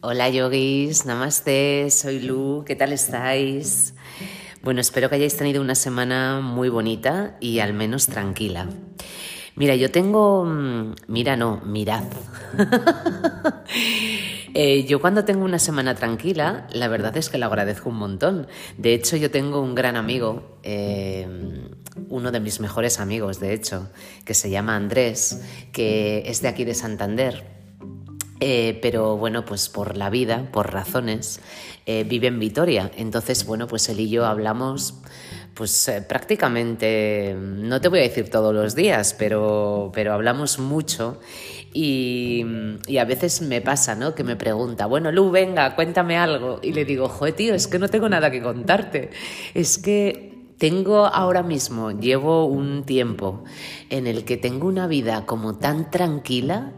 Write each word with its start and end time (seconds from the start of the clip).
Hola 0.00 0.28
yogis, 0.28 1.06
namaste, 1.06 1.90
soy 1.90 2.20
Lu, 2.20 2.62
¿qué 2.64 2.76
tal 2.76 2.92
estáis? 2.92 3.94
Bueno, 4.62 4.80
espero 4.80 5.08
que 5.08 5.16
hayáis 5.16 5.36
tenido 5.36 5.60
una 5.60 5.74
semana 5.74 6.40
muy 6.40 6.68
bonita 6.68 7.36
y 7.40 7.58
al 7.58 7.72
menos 7.74 8.06
tranquila. 8.06 8.68
Mira, 9.56 9.74
yo 9.74 9.90
tengo... 9.90 10.44
mm, 10.44 10.94
Mira, 11.08 11.36
no, 11.36 11.60
mirad. 11.64 12.04
Eh, 14.54 14.84
yo 14.86 15.00
cuando 15.00 15.24
tengo 15.24 15.44
una 15.44 15.58
semana 15.60 15.94
tranquila, 15.94 16.66
la 16.72 16.88
verdad 16.88 17.16
es 17.16 17.28
que 17.28 17.38
lo 17.38 17.46
agradezco 17.46 17.90
un 17.90 17.96
montón. 17.96 18.48
De 18.76 18.92
hecho, 18.94 19.16
yo 19.16 19.30
tengo 19.30 19.60
un 19.60 19.74
gran 19.76 19.94
amigo, 19.94 20.58
eh, 20.64 21.28
uno 22.08 22.32
de 22.32 22.40
mis 22.40 22.58
mejores 22.58 22.98
amigos, 22.98 23.38
de 23.38 23.52
hecho, 23.52 23.88
que 24.24 24.34
se 24.34 24.50
llama 24.50 24.74
Andrés, 24.74 25.42
que 25.70 26.24
es 26.26 26.40
de 26.42 26.48
aquí 26.48 26.64
de 26.64 26.74
Santander. 26.74 27.57
Eh, 28.40 28.78
pero 28.82 29.16
bueno, 29.16 29.44
pues 29.44 29.68
por 29.68 29.96
la 29.96 30.10
vida, 30.10 30.48
por 30.52 30.72
razones, 30.72 31.40
eh, 31.86 32.04
vive 32.04 32.28
en 32.28 32.38
Vitoria. 32.38 32.90
Entonces, 32.96 33.44
bueno, 33.46 33.66
pues 33.66 33.88
él 33.88 34.00
y 34.00 34.08
yo 34.08 34.26
hablamos 34.26 34.94
pues 35.58 35.88
eh, 35.88 36.02
prácticamente, 36.02 37.34
no 37.36 37.80
te 37.80 37.88
voy 37.88 37.98
a 37.98 38.02
decir 38.02 38.30
todos 38.30 38.54
los 38.54 38.76
días, 38.76 39.16
pero, 39.18 39.90
pero 39.92 40.12
hablamos 40.12 40.60
mucho 40.60 41.18
y, 41.74 42.44
a 42.96 43.04
veces 43.04 43.42
me 43.42 43.60
pasa, 43.60 43.96
¿no? 43.96 44.14
Que 44.14 44.22
me 44.22 44.36
pregunta, 44.36 44.86
bueno, 44.86 45.10
Lu, 45.10 45.30
venga, 45.32 45.74
cuéntame 45.74 46.16
algo. 46.16 46.60
Y 46.62 46.72
le 46.72 46.84
digo, 46.84 47.08
joder, 47.08 47.34
tío, 47.34 47.54
es 47.54 47.66
que 47.66 47.80
no 47.80 47.88
tengo 47.88 48.08
nada 48.08 48.30
que 48.30 48.40
contarte. 48.40 49.10
Es 49.52 49.78
que 49.78 50.37
tengo 50.58 51.06
ahora 51.06 51.42
mismo, 51.42 51.92
llevo 51.92 52.44
un 52.44 52.82
tiempo 52.84 53.44
en 53.90 54.06
el 54.06 54.24
que 54.24 54.36
tengo 54.36 54.66
una 54.66 54.88
vida 54.88 55.24
como 55.24 55.56
tan 55.56 55.90
tranquila 55.90 56.72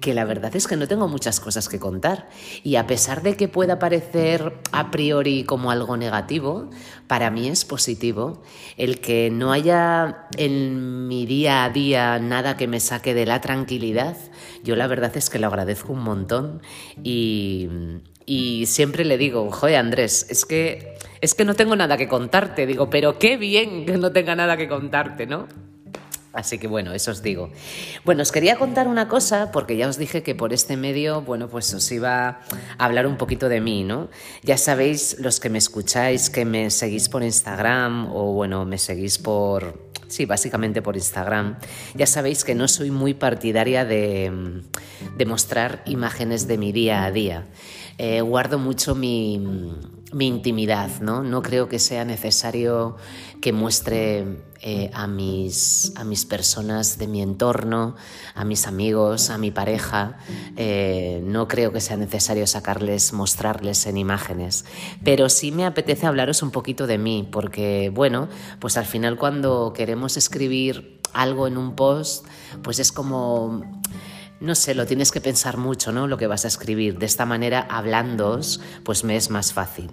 que 0.00 0.14
la 0.14 0.24
verdad 0.24 0.54
es 0.54 0.68
que 0.68 0.76
no 0.76 0.86
tengo 0.86 1.08
muchas 1.08 1.40
cosas 1.40 1.68
que 1.68 1.80
contar. 1.80 2.28
Y 2.62 2.76
a 2.76 2.86
pesar 2.86 3.22
de 3.22 3.36
que 3.36 3.48
pueda 3.48 3.78
parecer 3.78 4.54
a 4.70 4.90
priori 4.90 5.44
como 5.44 5.72
algo 5.72 5.96
negativo, 5.96 6.70
para 7.08 7.30
mí 7.30 7.48
es 7.48 7.64
positivo 7.64 8.42
el 8.76 9.00
que 9.00 9.30
no 9.30 9.52
haya 9.52 10.28
en 10.36 11.08
mi 11.08 11.26
día 11.26 11.64
a 11.64 11.70
día 11.70 12.18
nada 12.20 12.56
que 12.56 12.68
me 12.68 12.78
saque 12.78 13.14
de 13.14 13.26
la 13.26 13.40
tranquilidad. 13.40 14.16
Yo 14.62 14.76
la 14.76 14.86
verdad 14.86 15.16
es 15.16 15.28
que 15.28 15.40
lo 15.40 15.48
agradezco 15.48 15.92
un 15.92 16.04
montón 16.04 16.62
y, 17.02 17.68
y 18.26 18.66
siempre 18.66 19.04
le 19.04 19.18
digo, 19.18 19.50
joder 19.50 19.76
Andrés, 19.76 20.26
es 20.30 20.44
que, 20.44 20.93
es 21.24 21.34
que 21.34 21.44
no 21.44 21.54
tengo 21.54 21.74
nada 21.74 21.96
que 21.96 22.06
contarte. 22.06 22.66
Digo, 22.66 22.90
pero 22.90 23.18
qué 23.18 23.36
bien 23.36 23.86
que 23.86 23.96
no 23.96 24.12
tenga 24.12 24.36
nada 24.36 24.56
que 24.56 24.68
contarte, 24.68 25.26
¿no? 25.26 25.48
Así 26.34 26.58
que 26.58 26.66
bueno, 26.66 26.92
eso 26.92 27.12
os 27.12 27.22
digo. 27.22 27.50
Bueno, 28.04 28.22
os 28.22 28.32
quería 28.32 28.56
contar 28.56 28.88
una 28.88 29.08
cosa, 29.08 29.52
porque 29.52 29.76
ya 29.76 29.88
os 29.88 29.98
dije 29.98 30.24
que 30.24 30.34
por 30.34 30.52
este 30.52 30.76
medio, 30.76 31.22
bueno, 31.22 31.48
pues 31.48 31.72
os 31.72 31.90
iba 31.92 32.28
a 32.76 32.84
hablar 32.84 33.06
un 33.06 33.16
poquito 33.16 33.48
de 33.48 33.60
mí, 33.60 33.84
¿no? 33.84 34.10
Ya 34.42 34.58
sabéis, 34.58 35.16
los 35.20 35.38
que 35.38 35.48
me 35.48 35.58
escucháis, 35.58 36.30
que 36.30 36.44
me 36.44 36.70
seguís 36.70 37.08
por 37.08 37.22
Instagram 37.22 38.10
o 38.12 38.32
bueno, 38.32 38.64
me 38.64 38.78
seguís 38.78 39.16
por, 39.18 39.78
sí, 40.08 40.26
básicamente 40.26 40.82
por 40.82 40.96
Instagram, 40.96 41.56
ya 41.94 42.06
sabéis 42.06 42.44
que 42.44 42.56
no 42.56 42.66
soy 42.66 42.90
muy 42.90 43.14
partidaria 43.14 43.84
de, 43.84 44.62
mostrar 45.24 45.82
imágenes 45.86 46.48
de 46.48 46.58
mi 46.58 46.72
día 46.72 47.04
a 47.04 47.12
día. 47.12 47.46
Eh, 47.96 48.22
guardo 48.22 48.58
mucho 48.58 48.96
mi, 48.96 49.40
mi, 50.14 50.26
intimidad, 50.26 51.00
¿no? 51.00 51.22
No 51.22 51.42
creo 51.42 51.68
que 51.68 51.78
sea 51.78 52.04
necesario 52.04 52.96
que 53.40 53.52
muestre 53.52 54.42
eh, 54.60 54.90
a, 54.94 55.06
mis, 55.06 55.92
a 55.96 56.04
mis 56.04 56.24
personas 56.24 56.98
de 56.98 57.06
mi 57.06 57.20
entorno, 57.20 57.96
a 58.34 58.44
mis 58.44 58.66
amigos, 58.66 59.30
a 59.30 59.38
mi 59.38 59.50
pareja. 59.50 60.18
Eh, 60.56 61.22
no 61.24 61.48
creo 61.48 61.72
que 61.72 61.80
sea 61.80 61.96
necesario 61.96 62.46
sacarles, 62.46 63.12
mostrarles 63.12 63.86
en 63.86 63.96
imágenes. 63.96 64.64
Pero 65.04 65.28
sí 65.28 65.52
me 65.52 65.66
apetece 65.66 66.06
hablaros 66.06 66.42
un 66.42 66.50
poquito 66.50 66.86
de 66.86 66.98
mí, 66.98 67.28
porque, 67.30 67.90
bueno, 67.94 68.28
pues 68.60 68.76
al 68.76 68.86
final 68.86 69.18
cuando 69.18 69.72
queremos 69.74 70.16
escribir 70.16 71.00
algo 71.12 71.46
en 71.46 71.56
un 71.56 71.74
post, 71.74 72.26
pues 72.62 72.78
es 72.78 72.92
como 72.92 73.62
no 74.40 74.54
sé, 74.54 74.74
lo 74.74 74.86
tienes 74.86 75.10
que 75.10 75.20
pensar 75.20 75.56
mucho, 75.56 75.92
¿no? 75.92 76.06
Lo 76.06 76.18
que 76.18 76.26
vas 76.26 76.44
a 76.44 76.48
escribir. 76.48 76.98
De 76.98 77.06
esta 77.06 77.26
manera, 77.26 77.66
hablándoos, 77.70 78.60
pues 78.82 79.04
me 79.04 79.16
es 79.16 79.30
más 79.30 79.52
fácil. 79.52 79.90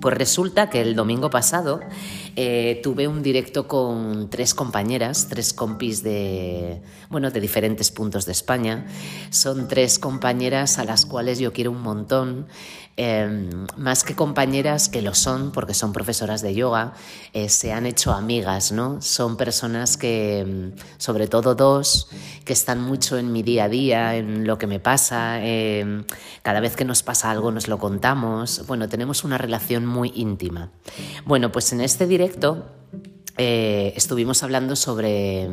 Pues 0.00 0.18
resulta 0.18 0.68
que 0.68 0.82
el 0.82 0.94
domingo 0.94 1.30
pasado 1.30 1.80
eh, 2.36 2.80
tuve 2.82 3.08
un 3.08 3.22
directo 3.22 3.66
con 3.66 4.28
tres 4.28 4.52
compañeras, 4.52 5.28
tres 5.30 5.54
compis 5.54 6.02
de, 6.02 6.82
bueno, 7.08 7.30
de 7.30 7.40
diferentes 7.40 7.90
puntos 7.90 8.26
de 8.26 8.32
España. 8.32 8.86
Son 9.30 9.66
tres 9.68 9.98
compañeras 9.98 10.78
a 10.78 10.84
las 10.84 11.06
cuales 11.06 11.38
yo 11.38 11.52
quiero 11.52 11.70
un 11.70 11.80
montón, 11.80 12.48
eh, 12.96 13.50
más 13.76 14.04
que 14.04 14.14
compañeras 14.14 14.88
que 14.88 15.02
lo 15.02 15.14
son, 15.14 15.50
porque 15.50 15.74
son 15.74 15.92
profesoras 15.92 16.42
de 16.42 16.54
yoga, 16.54 16.94
eh, 17.32 17.48
se 17.48 17.72
han 17.72 17.86
hecho 17.86 18.12
amigas, 18.12 18.70
¿no? 18.70 19.02
Son 19.02 19.36
personas 19.36 19.96
que, 19.96 20.72
sobre 20.98 21.26
todo 21.26 21.54
dos, 21.54 22.08
que 22.44 22.52
están 22.52 22.80
mucho 22.80 23.18
en 23.18 23.32
mi 23.32 23.42
día 23.42 23.64
a 23.64 23.68
día, 23.68 24.16
en 24.16 24.46
lo 24.46 24.58
que 24.58 24.66
me 24.66 24.78
pasa. 24.78 25.38
Eh, 25.40 26.04
cada 26.42 26.60
vez 26.60 26.76
que 26.76 26.84
nos 26.84 27.02
pasa 27.02 27.30
algo 27.30 27.50
nos 27.50 27.68
lo 27.68 27.78
contamos. 27.78 28.64
Bueno, 28.66 28.88
tenemos 28.88 29.24
una 29.24 29.38
relación 29.38 29.86
muy 29.86 30.12
íntima. 30.14 30.70
Bueno, 31.24 31.50
pues 31.50 31.72
en 31.72 31.80
este 31.80 32.06
directo 32.06 32.64
eh, 33.36 33.92
estuvimos 33.96 34.44
hablando 34.44 34.76
sobre, 34.76 35.48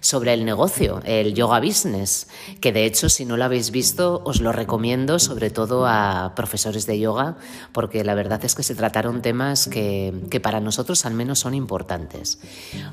sobre 0.00 0.34
el 0.34 0.44
negocio, 0.44 1.00
el 1.04 1.32
yoga 1.34 1.60
business, 1.60 2.26
que 2.60 2.72
de 2.72 2.86
hecho 2.86 3.08
si 3.08 3.24
no 3.24 3.36
lo 3.36 3.44
habéis 3.44 3.70
visto 3.70 4.20
os 4.24 4.40
lo 4.40 4.50
recomiendo 4.50 5.20
sobre 5.20 5.50
todo 5.50 5.86
a 5.86 6.32
profesores 6.34 6.86
de 6.86 6.98
yoga, 6.98 7.36
porque 7.72 8.02
la 8.02 8.16
verdad 8.16 8.44
es 8.44 8.56
que 8.56 8.64
se 8.64 8.74
trataron 8.74 9.22
temas 9.22 9.68
que, 9.68 10.12
que 10.28 10.40
para 10.40 10.58
nosotros 10.58 11.06
al 11.06 11.14
menos 11.14 11.38
son 11.38 11.54
importantes. 11.54 12.40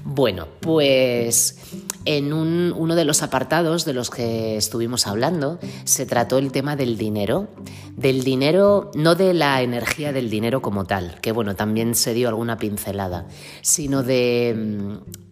Bueno, 0.04 0.48
pues 0.60 1.58
en 2.06 2.32
un, 2.32 2.76
uno 2.78 2.96
de 2.96 3.06
los 3.06 3.24
apartados 3.24 3.86
de 3.86 3.94
los 3.94 4.12
que 4.12 4.56
estuvimos 4.56 5.08
hablando 5.08 5.58
se 5.84 6.06
trató 6.06 6.38
el 6.38 6.52
tema 6.52 6.76
del 6.76 6.98
dinero, 6.98 7.48
del 7.96 8.24
dinero, 8.24 8.92
no 8.94 9.16
de 9.16 9.34
la 9.34 9.64
energía 9.64 10.14
del 10.14 10.30
dinero 10.30 10.62
como 10.62 10.86
tal, 10.86 11.20
que 11.22 11.32
bueno, 11.32 11.56
también 11.56 11.96
se 11.96 12.14
dio 12.14 12.30
alguna 12.30 12.58
pincelada, 12.58 13.28
sino 13.62 14.04
de 14.04 14.27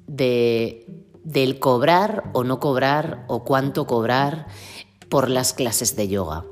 de, 0.08 0.86
del 1.24 1.60
cobrar 1.60 2.32
o 2.34 2.44
no 2.44 2.60
cobrar 2.60 3.26
o 3.28 3.44
cuánto 3.44 3.88
cobrar 3.88 4.48
por 5.10 5.30
las 5.30 5.54
clases 5.54 5.96
de 5.96 6.08
yoga. 6.08 6.46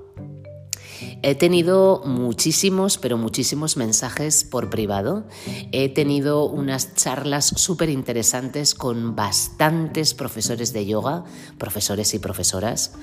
He 1.25 1.35
tenido 1.35 2.01
muchísimos, 2.05 2.97
pero 2.97 3.17
muchísimos 3.17 3.77
mensajes 3.77 4.43
por 4.43 4.69
privado. 4.69 5.25
He 5.71 5.87
tenido 5.87 6.45
unas 6.45 6.95
charlas 6.95 7.45
súper 7.45 7.89
interesantes 7.89 8.75
con 8.75 9.15
bastantes 9.15 10.13
profesores 10.13 10.73
de 10.73 10.85
yoga, 10.85 11.23
profesores 11.57 12.13
y 12.13 12.19
profesoras, 12.19 12.93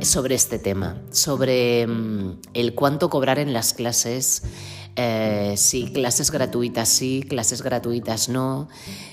sobre 0.00 0.34
este 0.34 0.58
tema, 0.58 1.00
sobre 1.10 1.82
el 2.54 2.74
cuánto 2.74 3.08
cobrar 3.08 3.38
en 3.38 3.52
las 3.52 3.72
clases, 3.72 4.42
eh, 4.96 5.54
si 5.56 5.92
clases 5.92 6.30
gratuitas 6.30 6.88
sí, 6.88 7.24
clases 7.28 7.62
gratuitas 7.62 8.28
no, 8.28 8.68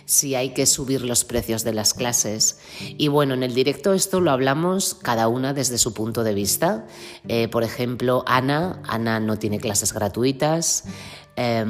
si 0.05 0.35
hay 0.35 0.49
que 0.49 0.65
subir 0.65 1.01
los 1.01 1.23
precios 1.23 1.63
de 1.63 1.73
las 1.73 1.93
clases. 1.93 2.59
Y 2.97 3.07
bueno, 3.07 3.33
en 3.33 3.43
el 3.43 3.53
directo 3.53 3.93
esto 3.93 4.19
lo 4.19 4.31
hablamos 4.31 4.95
cada 4.95 5.27
una 5.27 5.53
desde 5.53 5.77
su 5.77 5.93
punto 5.93 6.23
de 6.23 6.33
vista. 6.33 6.87
Eh, 7.27 7.47
por 7.47 7.63
ejemplo, 7.63 8.23
Ana, 8.27 8.81
Ana 8.87 9.19
no 9.19 9.37
tiene 9.37 9.59
clases 9.59 9.93
gratuitas. 9.93 10.85
Eh, 11.35 11.65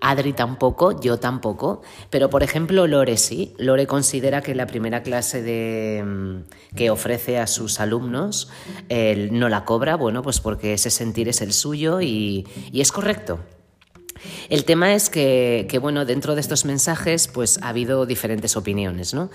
Adri 0.00 0.32
tampoco, 0.32 1.00
yo 1.00 1.18
tampoco, 1.18 1.82
pero 2.10 2.28
por 2.30 2.42
ejemplo 2.42 2.86
Lore 2.86 3.16
sí. 3.16 3.54
Lore 3.58 3.86
considera 3.86 4.42
que 4.42 4.54
la 4.54 4.66
primera 4.66 5.02
clase 5.02 5.42
de, 5.42 6.42
que 6.74 6.90
ofrece 6.90 7.38
a 7.38 7.46
sus 7.46 7.80
alumnos 7.80 8.50
él 8.88 9.30
no 9.38 9.48
la 9.48 9.64
cobra, 9.64 9.96
bueno, 9.96 10.22
pues 10.22 10.40
porque 10.40 10.74
ese 10.74 10.90
sentir 10.90 11.28
es 11.28 11.40
el 11.40 11.52
suyo 11.52 12.00
y, 12.00 12.46
y 12.70 12.80
es 12.80 12.92
correcto. 12.92 13.40
El 14.48 14.64
tema 14.64 14.94
es 14.94 15.10
que, 15.10 15.78
bueno, 15.80 16.04
dentro 16.04 16.34
de 16.34 16.40
estos 16.40 16.64
mensajes, 16.64 17.28
pues 17.28 17.58
ha 17.62 17.68
habido 17.68 18.06
diferentes 18.06 18.56
opiniones, 18.56 19.14
¿no? 19.14 19.30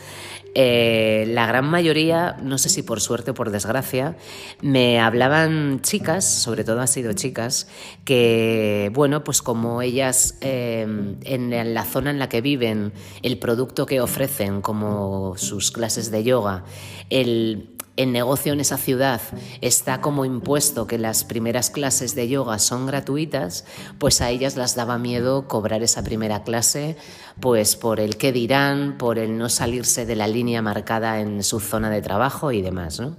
Eh, 0.55 1.25
la 1.29 1.45
gran 1.45 1.65
mayoría, 1.65 2.37
no 2.41 2.57
sé 2.57 2.69
si 2.69 2.83
por 2.83 3.01
suerte 3.01 3.31
o 3.31 3.33
por 3.33 3.51
desgracia, 3.51 4.15
me 4.61 4.99
hablaban 4.99 5.81
chicas, 5.81 6.25
sobre 6.25 6.63
todo 6.63 6.81
han 6.81 6.87
sido 6.87 7.13
chicas, 7.13 7.67
que, 8.05 8.91
bueno, 8.93 9.23
pues 9.23 9.41
como 9.41 9.81
ellas 9.81 10.37
eh, 10.41 10.85
en 11.23 11.73
la 11.73 11.85
zona 11.85 12.11
en 12.11 12.19
la 12.19 12.29
que 12.29 12.41
viven, 12.41 12.93
el 13.21 13.37
producto 13.39 13.85
que 13.85 14.01
ofrecen, 14.01 14.61
como 14.61 15.35
sus 15.37 15.71
clases 15.71 16.11
de 16.11 16.23
yoga, 16.23 16.63
el, 17.09 17.69
el 18.03 18.11
negocio 18.11 18.53
en 18.53 18.59
esa 18.59 18.77
ciudad 18.77 19.21
está 19.61 20.01
como 20.01 20.25
impuesto 20.25 20.87
que 20.87 20.97
las 20.97 21.23
primeras 21.23 21.69
clases 21.69 22.15
de 22.15 22.27
yoga 22.27 22.59
son 22.59 22.85
gratuitas, 22.85 23.65
pues 23.97 24.21
a 24.21 24.29
ellas 24.29 24.55
las 24.55 24.75
daba 24.75 24.97
miedo 24.97 25.47
cobrar 25.47 25.83
esa 25.83 26.03
primera 26.03 26.43
clase, 26.43 26.97
pues 27.39 27.75
por 27.75 27.99
el 27.99 28.17
qué 28.17 28.31
dirán, 28.31 28.97
por 28.97 29.19
el 29.19 29.37
no 29.37 29.49
salirse 29.49 30.05
de 30.05 30.15
la 30.15 30.27
línea 30.27 30.61
marcada 30.61 31.19
en 31.19 31.43
su 31.43 31.59
zona 31.59 31.89
de 31.89 32.01
trabajo 32.01 32.51
y 32.51 32.61
demás, 32.61 32.99
¿no? 32.99 33.15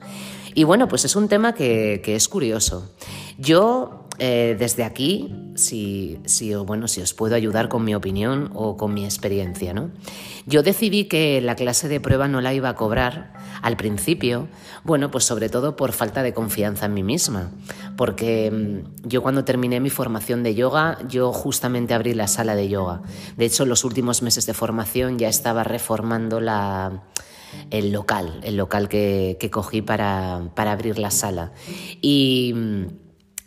Y 0.54 0.64
bueno, 0.64 0.86
pues 0.86 1.04
es 1.04 1.16
un 1.16 1.28
tema 1.28 1.54
que, 1.54 2.02
que 2.04 2.14
es 2.14 2.28
curioso. 2.28 2.90
Yo 3.38 4.01
eh, 4.18 4.56
desde 4.58 4.84
aquí, 4.84 5.34
si, 5.54 6.18
bueno, 6.66 6.86
si 6.86 7.00
os 7.00 7.14
puedo 7.14 7.34
ayudar 7.34 7.68
con 7.68 7.84
mi 7.84 7.94
opinión 7.94 8.50
o 8.54 8.76
con 8.76 8.92
mi 8.92 9.04
experiencia, 9.04 9.72
¿no? 9.72 9.90
Yo 10.46 10.62
decidí 10.62 11.04
que 11.04 11.40
la 11.40 11.54
clase 11.54 11.88
de 11.88 12.00
prueba 12.00 12.28
no 12.28 12.40
la 12.40 12.52
iba 12.52 12.68
a 12.68 12.74
cobrar 12.74 13.32
al 13.62 13.76
principio, 13.76 14.48
bueno, 14.84 15.10
pues 15.10 15.24
sobre 15.24 15.48
todo 15.48 15.76
por 15.76 15.92
falta 15.92 16.22
de 16.22 16.34
confianza 16.34 16.86
en 16.86 16.94
mí 16.94 17.02
misma, 17.02 17.50
porque 17.96 18.50
mm, 18.50 19.08
yo 19.08 19.22
cuando 19.22 19.44
terminé 19.44 19.80
mi 19.80 19.90
formación 19.90 20.42
de 20.42 20.54
yoga, 20.54 20.98
yo 21.08 21.32
justamente 21.32 21.94
abrí 21.94 22.12
la 22.14 22.28
sala 22.28 22.54
de 22.54 22.68
yoga. 22.68 23.02
De 23.36 23.46
hecho, 23.46 23.64
los 23.64 23.84
últimos 23.84 24.22
meses 24.22 24.46
de 24.46 24.54
formación 24.54 25.18
ya 25.18 25.28
estaba 25.28 25.64
reformando 25.64 26.40
la 26.40 27.02
el 27.70 27.92
local, 27.92 28.40
el 28.44 28.56
local 28.56 28.88
que, 28.88 29.36
que 29.38 29.50
cogí 29.50 29.82
para, 29.82 30.50
para 30.54 30.72
abrir 30.72 30.98
la 30.98 31.10
sala. 31.10 31.52
Y 32.00 32.52
mm, 32.54 33.01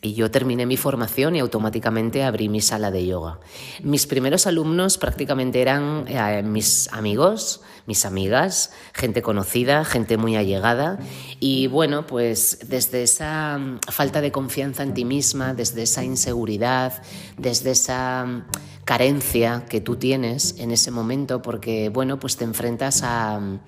y 0.06 0.13
yo 0.13 0.30
terminé 0.30 0.68
mi 0.68 0.78
formación 0.78 1.36
y 1.36 1.40
automáticamente 1.40 2.24
abrí 2.24 2.48
mi 2.48 2.62
sala 2.62 2.92
de 2.92 3.07
yoga. 3.07 3.40
Mis 3.81 4.06
primeros 4.06 4.46
alumnos 4.46 5.00
prácticamente 5.00 5.62
eran 5.62 6.06
eh, 6.07 6.44
mis 6.44 6.88
amigos, 6.94 7.62
mis 7.85 8.05
amigas, 8.05 8.71
gente 8.93 9.21
conocida, 9.21 9.85
gente 9.85 10.17
muy 10.17 10.35
allegada. 10.35 10.97
Y 11.39 11.67
bueno, 11.67 12.07
pues 12.07 12.59
desde 12.67 13.03
esa 13.03 13.57
mm, 13.57 13.79
falta 13.91 14.21
de 14.21 14.31
confianza 14.31 14.83
en 14.83 14.93
ti 14.93 15.05
misma, 15.05 15.53
desde 15.53 15.83
esa 15.83 16.03
inseguridad, 16.03 17.01
desde 17.37 17.71
esa 17.71 18.25
mm, 18.25 18.45
carencia 18.85 19.65
que 19.69 19.81
tú 19.81 19.95
tienes 19.95 20.55
en 20.59 20.71
ese 20.71 20.91
momento, 20.91 21.41
porque 21.41 21.89
bueno, 21.89 22.19
pues 22.19 22.37
te 22.37 22.43
enfrentas 22.43 23.01
a, 23.03 23.39
mm, 23.39 23.59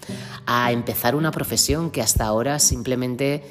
a 0.45 0.71
empezar 0.71 1.15
una 1.15 1.31
profesión 1.31 1.91
que 1.91 2.01
hasta 2.01 2.25
ahora 2.25 2.59
simplemente 2.59 3.43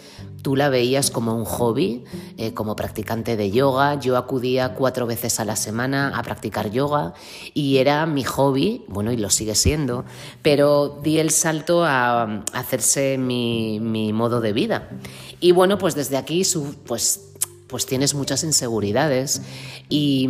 tú 0.46 0.54
la 0.54 0.68
veías 0.68 1.10
como 1.10 1.34
un 1.34 1.44
hobby, 1.44 2.04
eh, 2.36 2.54
como 2.54 2.76
practicante 2.76 3.36
de 3.36 3.50
yoga. 3.50 3.98
Yo 3.98 4.16
acudía 4.16 4.74
cuatro 4.74 5.04
veces 5.04 5.40
a 5.40 5.44
la 5.44 5.56
semana 5.56 6.16
a 6.16 6.22
practicar 6.22 6.70
yoga 6.70 7.14
y 7.52 7.78
era 7.78 8.06
mi 8.06 8.22
hobby, 8.22 8.84
bueno, 8.86 9.10
y 9.10 9.16
lo 9.16 9.28
sigue 9.28 9.56
siendo, 9.56 10.04
pero 10.42 10.56
di 11.03 11.19
el 11.19 11.31
salto 11.31 11.85
a, 11.85 12.44
hacerse 12.53 13.19
mi, 13.19 13.81
mi, 13.81 14.12
modo 14.12 14.41
de 14.41 14.53
vida. 14.53 14.88
Y 15.41 15.53
bueno, 15.53 15.79
pues 15.79 15.94
desde 15.94 16.17
aquí, 16.17 16.43
pues 16.87 17.26
pues 17.67 17.85
tienes 17.85 18.14
muchas 18.14 18.44
inseguridades 18.44 19.43
y, 19.88 20.29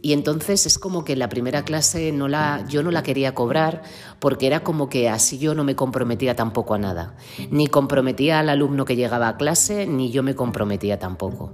y, 0.00 0.12
entonces 0.12 0.64
es 0.64 0.78
como 0.78 1.04
que 1.04 1.14
la 1.14 1.28
primera 1.28 1.64
clase 1.64 2.10
no 2.10 2.26
la, 2.26 2.64
yo 2.68 2.82
no 2.82 2.90
la 2.90 3.02
quería 3.02 3.34
cobrar 3.34 3.82
porque 4.18 4.46
era 4.46 4.60
como 4.60 4.88
que 4.88 5.08
así 5.08 5.38
yo 5.38 5.54
no 5.54 5.62
me 5.62 5.76
comprometía 5.76 6.36
tampoco 6.36 6.74
a 6.74 6.78
nada. 6.78 7.16
Ni 7.50 7.66
comprometía 7.66 8.40
al 8.40 8.48
alumno 8.48 8.84
que 8.84 8.96
llegaba 8.96 9.28
a 9.28 9.36
clase, 9.36 9.86
ni 9.86 10.10
yo 10.10 10.22
me 10.22 10.34
comprometía 10.34 10.98
tampoco. 10.98 11.52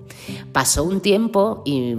Pasó 0.53 0.85
un 0.85 1.01
tiempo 1.01 1.63
y, 1.65 1.95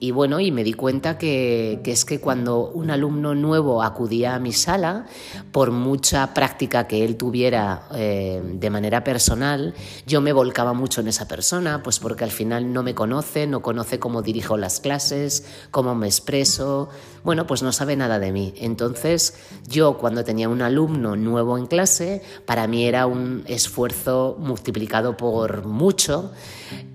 y 0.00 0.10
bueno, 0.10 0.40
y 0.40 0.52
me 0.52 0.62
di 0.62 0.74
cuenta 0.74 1.16
que, 1.16 1.80
es 1.84 2.04
que 2.04 2.20
cuando 2.20 2.68
un 2.68 2.90
alumno 2.90 3.34
nuevo 3.34 3.82
acudía 3.82 4.34
a 4.34 4.38
mi 4.38 4.52
sala, 4.52 5.06
por 5.52 5.70
mucha 5.70 6.34
práctica 6.34 6.86
que 6.86 7.04
él 7.04 7.16
tuviera 7.16 7.88
eh, 7.94 8.42
de 8.44 8.70
manera 8.70 9.02
personal, 9.02 9.74
yo 10.06 10.20
me 10.20 10.32
volcaba 10.32 10.74
mucho 10.74 11.00
en 11.00 11.08
esa 11.08 11.26
persona, 11.26 11.82
pues 11.82 11.98
porque 11.98 12.24
al 12.24 12.30
final 12.30 12.72
no 12.72 12.82
me 12.82 12.94
conoce, 12.94 13.46
no 13.46 13.62
conoce 13.62 13.98
cómo 13.98 14.22
dirijo 14.22 14.56
las 14.56 14.80
clases, 14.80 15.46
cómo 15.70 15.94
me 15.94 16.06
expreso, 16.06 16.90
bueno, 17.24 17.46
pues 17.46 17.62
no 17.62 17.72
sabe 17.72 17.96
nada 17.96 18.18
de 18.18 18.32
mí. 18.32 18.54
Entonces 18.58 19.34
yo 19.66 19.98
cuando 19.98 20.10
cuando 20.10 20.24
tenía 20.24 20.48
un 20.48 20.60
alumno 20.60 21.14
nuevo 21.14 21.56
en 21.56 21.66
clase, 21.66 22.20
para 22.44 22.66
mí 22.66 22.84
era 22.84 23.06
un 23.06 23.44
esfuerzo 23.46 24.36
multiplicado 24.40 25.16
por 25.16 25.64
mucho. 25.64 26.32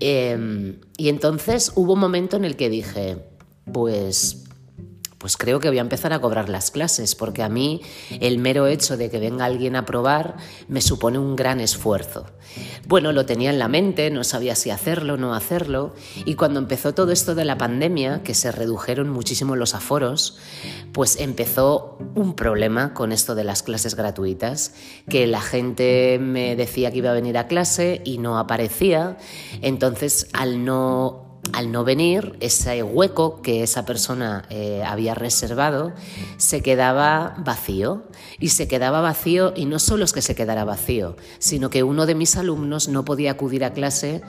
Em, 0.00 0.76
y 0.96 1.08
entonces 1.08 1.72
hubo 1.74 1.94
un 1.94 2.00
momento 2.00 2.36
en 2.36 2.44
el 2.44 2.56
que 2.56 2.70
dije, 2.70 3.18
pues 3.72 4.45
pues 5.26 5.36
creo 5.36 5.58
que 5.58 5.66
voy 5.70 5.78
a 5.78 5.80
empezar 5.80 6.12
a 6.12 6.20
cobrar 6.20 6.48
las 6.48 6.70
clases, 6.70 7.16
porque 7.16 7.42
a 7.42 7.48
mí 7.48 7.80
el 8.20 8.38
mero 8.38 8.68
hecho 8.68 8.96
de 8.96 9.10
que 9.10 9.18
venga 9.18 9.44
alguien 9.44 9.74
a 9.74 9.84
probar 9.84 10.36
me 10.68 10.80
supone 10.80 11.18
un 11.18 11.34
gran 11.34 11.58
esfuerzo. 11.58 12.26
Bueno, 12.86 13.10
lo 13.10 13.26
tenía 13.26 13.50
en 13.50 13.58
la 13.58 13.66
mente, 13.66 14.08
no 14.12 14.22
sabía 14.22 14.54
si 14.54 14.70
hacerlo 14.70 15.14
o 15.14 15.16
no 15.16 15.34
hacerlo, 15.34 15.96
y 16.24 16.36
cuando 16.36 16.60
empezó 16.60 16.94
todo 16.94 17.10
esto 17.10 17.34
de 17.34 17.44
la 17.44 17.58
pandemia, 17.58 18.22
que 18.22 18.34
se 18.34 18.52
redujeron 18.52 19.08
muchísimo 19.08 19.56
los 19.56 19.74
aforos, 19.74 20.38
pues 20.92 21.18
empezó 21.18 21.98
un 22.14 22.36
problema 22.36 22.94
con 22.94 23.10
esto 23.10 23.34
de 23.34 23.42
las 23.42 23.64
clases 23.64 23.96
gratuitas, 23.96 24.74
que 25.10 25.26
la 25.26 25.40
gente 25.40 26.20
me 26.20 26.54
decía 26.54 26.92
que 26.92 26.98
iba 26.98 27.10
a 27.10 27.14
venir 27.14 27.36
a 27.36 27.48
clase 27.48 28.00
y 28.04 28.18
no 28.18 28.38
aparecía, 28.38 29.18
entonces 29.60 30.28
al 30.32 30.64
no 30.64 31.25
al 31.52 31.72
no 31.72 31.84
venir, 31.84 32.36
ese 32.40 32.82
hueco 32.82 33.42
que 33.42 33.62
esa 33.62 33.84
persona 33.84 34.44
eh, 34.50 34.82
había 34.84 35.14
reservado 35.14 35.92
se 36.36 36.62
quedaba 36.62 37.34
vacío. 37.38 38.04
Y 38.38 38.48
se 38.48 38.68
quedaba 38.68 39.00
vacío, 39.00 39.52
y 39.56 39.64
no 39.64 39.78
solo 39.78 40.04
es 40.04 40.12
que 40.12 40.22
se 40.22 40.34
quedara 40.34 40.64
vacío, 40.64 41.16
sino 41.38 41.70
que 41.70 41.82
uno 41.82 42.06
de 42.06 42.14
mis 42.14 42.36
alumnos 42.36 42.88
no 42.88 43.04
podía 43.04 43.32
acudir 43.32 43.64
a 43.64 43.72
clase 43.72 44.22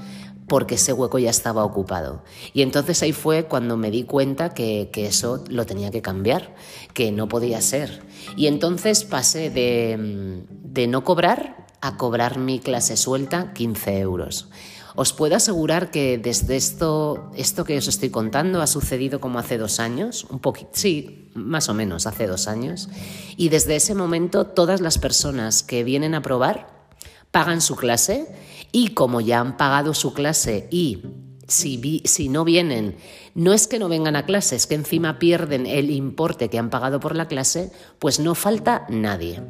porque 0.47 0.75
ese 0.75 0.93
hueco 0.93 1.19
ya 1.19 1.29
estaba 1.29 1.63
ocupado. 1.63 2.23
Y 2.53 2.61
entonces 2.61 3.03
ahí 3.03 3.11
fue 3.11 3.45
cuando 3.45 3.75
me 3.75 3.91
di 3.91 4.03
cuenta 4.03 4.53
que, 4.53 4.89
eso 4.93 5.43
lo 5.49 5.65
tenía 5.65 5.91
que 5.91 6.01
cambiar, 6.01 6.55
que 6.93 7.11
no 7.11 7.27
podía 7.27 7.61
ser. 7.61 8.01
Y 8.37 8.47
entonces 8.47 9.03
pasé 9.03 9.49
de, 9.49 10.45
de 10.49 10.87
no 10.87 11.03
cobrar 11.03 11.66
a 11.81 11.97
cobrar 11.97 12.37
mi 12.37 12.59
clase 12.59 12.97
suelta 12.97 13.53
15 13.53 13.99
euros. 13.99 14.49
Os 14.95 15.13
puedo 15.13 15.35
asegurar 15.35 15.91
que 15.91 16.17
desde 16.17 16.55
esto, 16.55 17.29
esto 17.35 17.65
que 17.65 17.77
os 17.77 17.87
estoy 17.87 18.09
contando 18.09 18.63
ha 18.63 18.67
sucedido 18.67 19.21
como 19.21 19.37
hace 19.37 19.59
dos 19.59 19.79
años, 19.79 20.25
un 20.31 20.39
poquito, 20.39 20.71
sí, 20.73 21.29
más 21.35 21.69
o 21.69 21.75
menos 21.75 22.07
hace 22.07 22.25
dos 22.25 22.47
años, 22.47 22.89
y 23.35 23.49
desde 23.49 23.75
ese 23.75 23.93
momento 23.93 24.47
todas 24.47 24.81
las 24.81 24.97
personas 24.97 25.61
que 25.61 25.83
vienen 25.83 26.15
a 26.15 26.23
probar 26.23 26.89
pagan 27.29 27.61
su 27.61 27.75
clase 27.75 28.27
y 28.71 28.95
como 28.95 29.21
ya 29.21 29.39
han 29.39 29.55
pagado 29.55 29.93
su 29.93 30.15
clase 30.15 30.67
y 30.71 31.03
si, 31.47 32.01
si, 32.05 32.27
no 32.27 32.43
vienen, 32.43 32.95
no 33.35 33.53
es 33.53 33.67
que 33.67 33.77
no 33.77 33.89
vengan 33.89 34.15
a 34.15 34.25
clase, 34.25 34.55
es 34.55 34.65
que 34.65 34.75
encima 34.75 35.19
pierden 35.19 35.67
el 35.67 35.91
importe 35.91 36.49
que 36.49 36.57
han 36.57 36.71
pagado 36.71 36.99
por 36.99 37.15
la 37.15 37.27
clase, 37.27 37.71
pues 37.99 38.19
no 38.19 38.33
falta 38.33 38.87
nadie. 38.89 39.43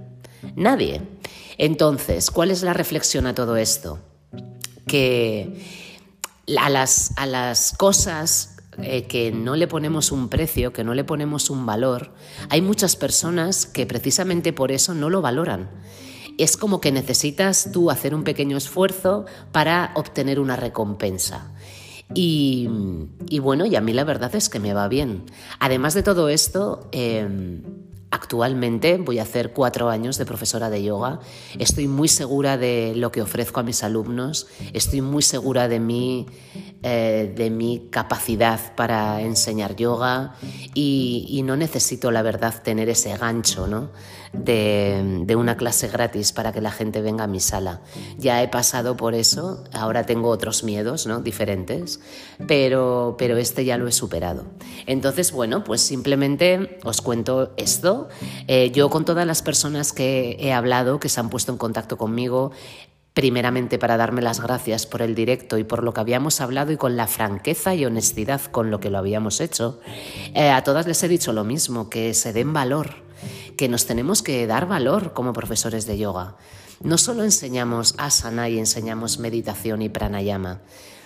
Nadie. 0.56 1.02
Entonces, 1.58 2.32
¿cuál 2.32 2.52
es 2.52 2.64
la 2.64 2.74
reflexión 2.74 3.28
a 3.28 3.36
todo 3.36 3.58
esto? 3.58 4.00
que 4.88 5.54
a 6.58 6.70
las, 6.70 7.12
a 7.18 7.26
las 7.26 7.74
cosas 7.78 8.56
eh, 8.82 9.04
que 9.04 9.32
no 9.32 9.56
le 9.56 9.68
ponemos 9.68 10.12
un 10.12 10.30
precio, 10.30 10.74
que 10.74 10.84
no 10.84 10.94
le 10.94 11.04
ponemos 11.04 11.50
un 11.50 11.66
valor, 11.66 12.14
hay 12.50 12.62
muchas 12.62 12.96
personas 12.96 13.66
que 13.66 13.86
precisamente 13.86 14.54
por 14.54 14.72
eso 14.72 14.94
no 14.94 15.10
lo 15.10 15.22
valoran. 15.22 15.70
Es 16.38 16.56
como 16.56 16.80
que 16.80 16.92
necesitas 16.92 17.72
tú 17.74 17.92
hacer 17.92 18.16
un 18.16 18.24
pequeño 18.24 18.58
esfuerzo 18.58 19.26
para 19.52 19.92
obtener 19.96 20.40
una 20.40 20.56
recompensa. 20.56 21.52
Y, 22.14 22.70
bueno, 23.42 23.66
y 23.66 23.76
a 23.76 23.82
mí 23.82 23.92
la 23.92 24.06
verdad 24.06 24.34
es 24.36 24.48
que 24.48 24.60
me 24.60 24.74
va 24.74 24.88
bien. 24.88 25.24
Además 25.60 25.94
de 25.94 26.04
todo 26.04 26.30
esto, 26.30 26.88
em, 26.94 27.64
Actualmente 28.10 28.98
voy 28.98 29.20
a 29.20 29.24
hacer 29.24 29.52
cuatro 29.52 29.90
años 29.90 30.18
de 30.18 30.26
profesora 30.26 30.70
de 30.70 30.82
yoga. 30.82 31.20
Estoy 31.60 31.90
muy 31.90 32.08
segura 32.08 32.58
de 32.58 32.94
lo 32.96 33.12
que 33.12 33.22
ofrezco 33.22 33.60
a 33.60 33.64
mis 33.64 33.84
alumnos. 33.84 34.48
Estoy 34.72 35.02
muy 35.02 35.22
segura 35.22 35.68
de 35.68 35.82
mi, 35.82 36.26
eh, 36.84 37.34
de 37.36 37.50
mi 37.50 37.90
capacidad 37.92 38.76
para 38.76 39.20
enseñar 39.22 39.76
yoga 39.76 40.36
y, 40.74 41.26
y, 41.30 41.44
no 41.44 41.58
necesito, 41.58 42.10
la 42.10 42.22
verdad, 42.22 42.64
tener 42.64 42.88
ese 42.88 43.18
gancho 43.18 43.68
¿no? 43.68 43.90
De, 44.34 45.36
una 45.36 45.58
clase 45.58 45.88
gratis 45.88 46.32
para 46.32 46.52
que 46.52 46.62
la 46.62 46.72
gente 46.72 47.02
venga 47.02 47.26
a 47.26 47.28
mi 47.28 47.40
sala. 47.40 47.82
Ya 48.18 48.42
he 48.42 48.48
pasado 48.48 48.98
por 48.98 49.14
eso. 49.14 49.64
Ahora 49.74 50.06
tengo 50.06 50.30
otros 50.30 50.64
miedos 50.64 51.06
¿no? 51.08 51.22
diferentes, 51.22 52.00
pero, 52.48 53.16
pero 53.18 53.38
este 53.38 53.66
ya 53.66 53.78
lo 53.78 53.88
he 53.88 53.92
superado. 53.92 54.46
Entonces, 54.86 55.32
bueno, 55.32 55.64
pues 55.64 55.82
simplemente 55.82 56.80
os 56.84 57.02
cuento 57.02 57.54
esto 57.58 58.08
eh, 58.48 58.72
yo 58.72 58.90
con 58.90 59.06
todas 59.06 59.26
las 59.26 59.42
personas 59.42 59.94
que 59.94 60.38
he 60.40 60.54
hablado, 60.54 61.00
que 61.00 61.10
se 61.10 61.20
han 61.20 61.30
puesto 61.30 61.52
en 61.52 61.58
contacto 61.58 61.98
conmigo, 61.98 62.52
primeramente 63.14 63.80
para 63.80 63.98
darme 63.98 64.22
las 64.22 64.42
gracias 64.42 64.86
por 64.86 65.02
el 65.02 65.16
directo 65.16 65.58
y 65.58 65.64
por 65.64 65.84
lo 65.84 65.94
que 65.94 66.02
habíamos 66.02 66.40
hablado 66.40 66.72
y 66.72 66.78
con 66.78 66.96
la 66.96 67.08
franqueza 67.08 67.74
y 67.74 67.84
honestidad 67.84 68.42
con 68.42 68.70
lo 68.70 68.80
que 68.80 68.92
lo 68.92 69.00
habíamos 69.00 69.42
hecho, 69.42 69.80
eh, 70.36 70.50
a 70.50 70.64
todas 70.64 70.86
les 70.86 71.02
he 71.02 71.08
dicho 71.08 71.34
lo 71.34 71.44
mismo, 71.44 71.90
que 71.90 72.14
se 72.14 72.32
den 72.32 72.54
valor, 72.54 73.07
que 73.58 73.70
nos 73.70 73.86
tenemos 73.86 74.22
que 74.22 74.46
dar 74.48 74.68
valor 74.68 75.14
como 75.14 75.34
profesores 75.34 75.86
de 75.86 75.98
yoga. 75.98 76.36
No 76.82 76.98
solo 76.98 77.24
enseñamos 77.24 77.96
asana 77.98 78.50
y 78.50 78.60
enseñamos 78.60 79.20
meditación 79.20 79.82
y 79.82 79.90
pranayama, 79.90 80.62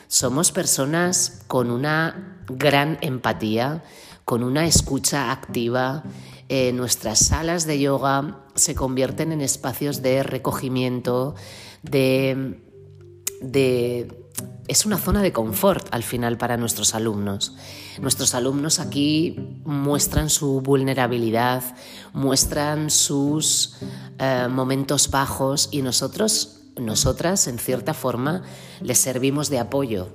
somos 0.08 0.52
personas 0.52 1.44
con 1.48 1.72
una 1.72 2.44
gran 2.48 2.98
empatía, 3.02 3.84
con 4.26 4.44
una 4.44 4.66
escucha 4.66 5.32
activa, 5.32 6.04
eh, 6.50 6.74
nuestras 6.74 7.20
salas 7.20 7.66
de 7.66 7.80
yoga 7.80 8.44
se 8.56 8.76
convierten 8.76 9.32
en 9.32 9.40
espacios 9.40 10.02
de 10.02 10.24
recogimiento, 10.24 11.36
de, 11.82 12.60
de 13.40 14.21
es 14.68 14.86
una 14.86 14.98
zona 14.98 15.22
de 15.22 15.34
confort 15.34 15.88
al 15.92 16.04
final 16.04 16.38
para 16.38 16.58
nuestros 16.58 16.96
alumnos. 16.96 17.56
Nuestros 18.00 18.36
alumnos 18.36 18.80
aquí 18.80 19.36
muestran 19.66 20.30
su 20.30 20.62
vulnerabilidad, 20.62 21.64
muestran 22.14 22.90
sus 22.90 23.76
eh, 24.20 24.48
momentos 24.50 25.12
bajos 25.12 25.70
y 25.72 25.82
nosotros, 25.82 26.62
nosotras, 26.78 27.48
en 27.48 27.60
cierta 27.60 27.94
forma, 27.94 28.44
les 28.82 28.98
servimos 28.98 29.50
de 29.50 29.60
apoyo. 29.60 30.10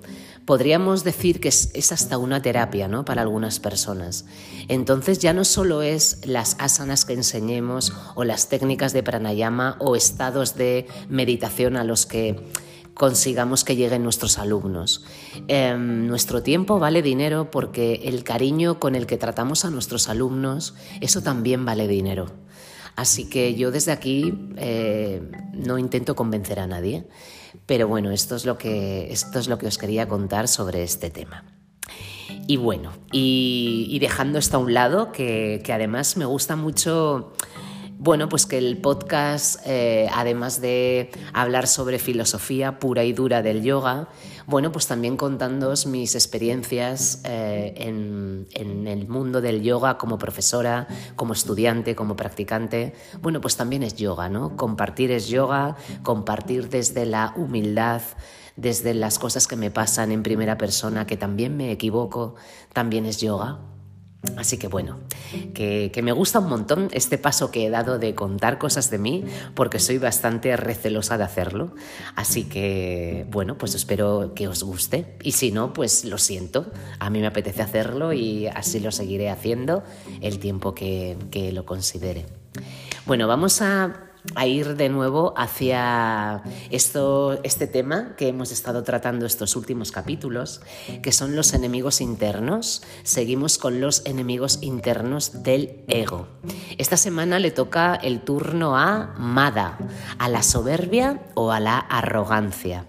Podríamos 0.47 1.03
decir 1.03 1.41
que 1.41 1.49
es, 1.49 1.93
hasta 1.93 2.19
una 2.19 2.41
terapia 2.41 2.87
¿no? 2.87 3.05
para 3.05 3.23
algunas 3.23 3.59
personas. 3.59 4.27
Entonces 4.69 5.19
ya 5.19 5.33
no 5.33 5.45
solo 5.45 5.83
es 5.83 6.25
las 6.25 6.55
asanas 6.61 7.05
que 7.05 7.15
enseñemos 7.15 7.93
o 8.15 8.23
las 8.23 8.49
técnicas 8.49 8.93
de 8.93 9.03
pranayama 9.03 9.77
o 9.81 9.97
estados 9.97 10.55
de 10.55 10.87
meditación 11.09 11.77
a 11.77 11.83
los 11.83 12.07
que 12.07 12.49
consigamos 12.97 13.63
que 13.63 13.77
lleguen 13.77 14.03
nuestros 14.03 14.39
alumnos. 14.39 15.05
Em, 15.49 16.07
nuestro 16.07 16.43
tiempo 16.43 16.79
vale 16.79 17.03
dinero 17.03 17.51
porque 17.51 18.01
el 18.05 18.25
cariño 18.25 18.81
con 18.81 18.95
el 18.95 19.07
que 19.07 19.19
tratamos 19.19 19.67
a 19.67 19.71
nuestros 19.71 20.09
alumnos, 20.09 20.75
eso 21.03 21.21
también 21.23 21.65
vale 21.65 21.89
dinero. 21.89 22.33
Así 22.97 23.29
que 23.29 23.55
yo 23.55 23.71
desde 23.71 23.93
aquí 23.93 24.33
eh, 24.57 25.23
no 25.53 25.77
intento 25.77 26.17
convencer 26.17 26.59
a 26.59 26.67
nadie, 26.67 27.07
pero 27.67 27.87
bueno, 27.87 28.11
esto 28.11 28.35
es 28.35 28.47
lo 28.47 28.57
que, 28.57 29.13
esto 29.13 29.39
es 29.39 29.49
lo 29.49 29.59
que 29.59 29.67
os 29.67 29.77
quería 29.77 30.09
contar 30.09 30.49
sobre 30.49 30.83
este 30.83 31.11
tema. 31.11 31.45
Y 32.47 32.57
bueno, 32.57 32.93
y, 33.13 33.99
dejando 34.01 34.39
esto 34.39 34.57
a 34.57 34.61
un 34.61 34.73
lado, 34.73 35.13
que, 35.13 35.61
que 35.63 35.73
además 35.75 36.17
me 36.17 36.25
gusta 36.25 36.57
mucho 36.57 37.35
bueno, 37.99 38.29
pues 38.29 38.45
que 38.45 38.59
el 38.59 38.79
podcast, 38.79 39.61
eh, 39.67 40.09
además 40.13 40.61
de 40.61 41.11
hablar 41.33 41.67
sobre 41.67 41.99
filosofía 41.99 42.79
pura 42.79 43.05
y 43.05 43.13
dura 43.13 43.43
del 43.43 43.63
yoga, 43.63 44.09
bueno, 44.47 44.71
pues 44.71 44.87
también 44.87 45.17
contándoos 45.17 45.87
mis 45.87 46.15
experiencias 46.15 47.23
eh, 47.25 47.75
en, 47.77 48.47
en, 48.53 48.87
el 48.87 49.09
mundo 49.09 49.41
del 49.41 49.63
yoga 49.63 49.97
como 49.97 50.19
profesora, 50.19 50.87
como 51.17 51.33
estudiante, 51.33 51.97
como 51.97 52.17
practicante, 52.17 52.95
bueno, 53.23 53.41
pues 53.41 53.57
también 53.57 53.83
es 53.83 53.97
yoga, 53.97 54.29
¿no? 54.29 54.57
Compartir 54.57 55.11
es 55.11 55.29
yoga, 55.29 55.77
compartir 56.03 56.69
desde 56.69 57.07
la 57.07 57.33
humildad, 57.37 58.03
desde 58.57 58.95
las 58.95 59.19
cosas 59.19 59.47
que 59.47 59.57
me 59.57 59.71
pasan 59.71 60.13
en 60.13 60.23
primera 60.23 60.59
persona, 60.59 61.07
que 61.07 61.17
también 61.17 61.57
me 61.57 61.73
equivoco, 61.73 62.35
también 62.73 63.07
es 63.07 63.21
yoga. 63.21 63.59
Así 64.37 64.59
que 64.59 64.69
bueno, 64.69 64.99
que, 65.55 65.91
me 66.03 66.13
gusta 66.13 66.41
un 66.41 66.49
montón 66.49 66.89
este 66.93 67.17
paso 67.17 67.51
que 67.51 67.67
he 67.67 67.71
dado 67.71 67.99
de 67.99 68.15
contar 68.15 68.59
cosas 68.59 68.91
de 68.91 68.99
mí, 68.99 69.25
porque 69.55 69.79
soy 69.79 69.99
bastante 69.99 70.57
recelosa 70.57 71.17
de 71.17 71.25
hacerlo. 71.25 71.75
Así 72.17 72.45
que 72.45 73.27
bueno, 73.31 73.57
pues 73.57 73.75
espero 73.75 74.33
que 74.35 74.49
os 74.49 74.63
guste. 74.63 75.17
Y 75.23 75.33
si 75.33 75.53
no, 75.53 75.73
pues 75.73 76.05
lo 76.05 76.19
siento. 76.19 76.73
A 76.99 77.09
mí 77.11 77.21
me 77.21 77.29
apetece 77.29 77.63
hacerlo 77.63 78.13
y 78.13 78.47
así 78.47 78.81
lo 78.81 78.91
seguiré 78.91 79.31
haciendo 79.31 79.85
el 80.21 80.39
tiempo 80.39 80.75
que, 80.75 81.17
que 81.31 81.53
lo 81.53 81.65
considere. 81.65 82.27
Bueno, 83.07 83.29
vamos 83.29 83.63
a 83.63 84.06
a 84.35 84.47
ir 84.47 84.77
de 84.77 84.89
nuevo 84.89 85.35
hacia 85.37 86.43
esto, 86.71 87.39
este 87.43 87.67
tema 87.67 88.15
que 88.17 88.29
hemos 88.29 88.53
estado 88.53 88.83
tratando 88.83 89.27
estos 89.27 89.57
últimos 89.57 89.93
capítulos, 89.93 90.61
que 91.03 91.13
son 91.13 91.37
los 91.37 91.55
enemigos 91.55 92.01
internos. 92.01 92.83
Seguimos 93.03 93.59
con 93.59 93.81
los 93.81 94.05
enemigos 94.05 94.59
internos 94.63 95.43
del 95.43 95.85
ego. 95.89 96.29
Esta 96.79 96.97
semana 96.97 97.39
le 97.39 97.51
toca 97.51 97.95
el 97.95 98.21
turno 98.21 98.77
a 98.77 99.15
Mada, 99.19 99.79
a 100.19 100.29
la 100.29 100.43
soberbia 100.43 101.21
o 101.35 101.53
a 101.53 101.61
la 101.61 101.79
arrogancia. 101.79 102.87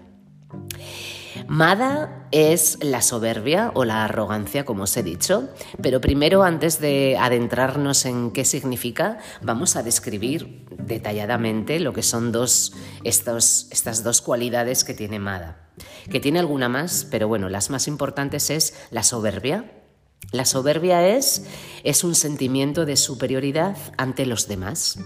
Mada 1.48 2.26
es 2.30 2.76
la 2.82 3.00
soberbia 3.00 3.72
o 3.74 3.86
la 3.86 4.04
arrogancia, 4.04 4.66
como 4.66 4.82
os 4.82 4.94
he 4.98 5.02
dicho, 5.02 5.48
pero 5.82 5.98
primero, 5.98 6.42
antes 6.42 6.78
de 6.78 7.16
adentrarnos 7.18 8.04
en 8.04 8.32
qué 8.32 8.44
significa, 8.44 9.18
vamos 9.40 9.74
a 9.74 9.82
describir 9.82 10.66
detalladamente 10.76 11.80
lo 11.80 11.94
que 11.94 12.02
son 12.02 12.32
dos, 12.32 12.74
estas 13.02 14.04
dos 14.04 14.20
cualidades 14.20 14.84
que 14.84 14.92
tiene 14.92 15.18
Mada. 15.18 15.70
Que 16.10 16.20
tiene 16.20 16.38
alguna 16.38 16.68
más, 16.68 17.06
pero 17.10 17.28
bueno, 17.28 17.48
las 17.48 17.70
más 17.70 17.88
importantes 17.88 18.50
es 18.50 18.74
la 18.90 19.02
soberbia. 19.02 19.72
La 20.32 20.44
soberbia 20.44 21.08
es, 21.08 21.46
es 21.82 22.04
un 22.04 22.14
sentimiento 22.14 22.84
de 22.84 22.98
superioridad 22.98 23.74
ante 23.96 24.26
los 24.26 24.48
demás. 24.48 24.98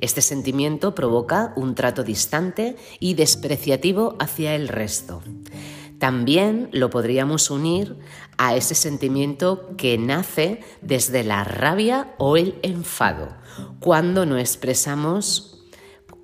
Este 0.00 0.20
sentimiento 0.20 0.94
provoca 0.94 1.52
un 1.56 1.74
trato 1.74 2.04
distante 2.04 2.76
y 3.00 3.14
despreciativo 3.14 4.16
hacia 4.18 4.54
el 4.54 4.68
resto. 4.68 5.22
También 5.98 6.68
lo 6.72 6.90
podríamos 6.90 7.50
unir 7.50 7.96
a 8.36 8.54
ese 8.54 8.76
sentimiento 8.76 9.74
que 9.76 9.98
nace 9.98 10.60
desde 10.80 11.24
la 11.24 11.42
rabia 11.42 12.14
o 12.18 12.36
el 12.36 12.58
enfado, 12.62 13.36
cuando 13.80 14.24
no 14.24 14.38
expresamos 14.38 15.66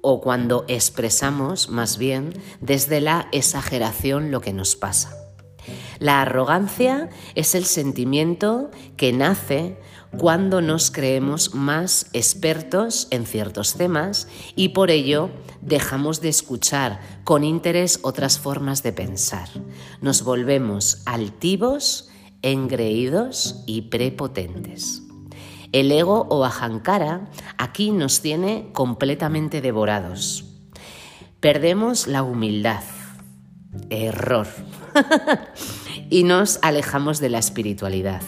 o 0.00 0.20
cuando 0.20 0.64
expresamos 0.68 1.70
más 1.70 1.98
bien 1.98 2.34
desde 2.60 3.00
la 3.00 3.28
exageración 3.32 4.30
lo 4.30 4.40
que 4.40 4.52
nos 4.52 4.76
pasa. 4.76 5.16
La 5.98 6.20
arrogancia 6.20 7.08
es 7.34 7.54
el 7.54 7.64
sentimiento 7.64 8.70
que 8.96 9.12
nace 9.12 9.78
cuando 10.18 10.60
nos 10.60 10.90
creemos 10.90 11.54
más 11.54 12.06
expertos 12.12 13.08
en 13.10 13.26
ciertos 13.26 13.74
temas 13.74 14.28
y 14.54 14.70
por 14.70 14.90
ello 14.90 15.30
dejamos 15.60 16.20
de 16.20 16.28
escuchar 16.28 17.00
con 17.24 17.44
interés 17.44 18.00
otras 18.02 18.38
formas 18.38 18.82
de 18.82 18.92
pensar. 18.92 19.48
Nos 20.00 20.22
volvemos 20.22 21.02
altivos, 21.06 22.10
engreídos 22.42 23.62
y 23.66 23.82
prepotentes. 23.82 25.02
El 25.72 25.90
ego 25.90 26.26
o 26.30 26.44
ahankara 26.44 27.30
aquí 27.58 27.90
nos 27.90 28.20
tiene 28.20 28.70
completamente 28.72 29.60
devorados. 29.60 30.44
Perdemos 31.40 32.06
la 32.06 32.22
humildad. 32.22 32.82
Error. 33.90 34.46
y 36.10 36.22
nos 36.22 36.60
alejamos 36.62 37.18
de 37.18 37.28
la 37.28 37.38
espiritualidad 37.38 38.22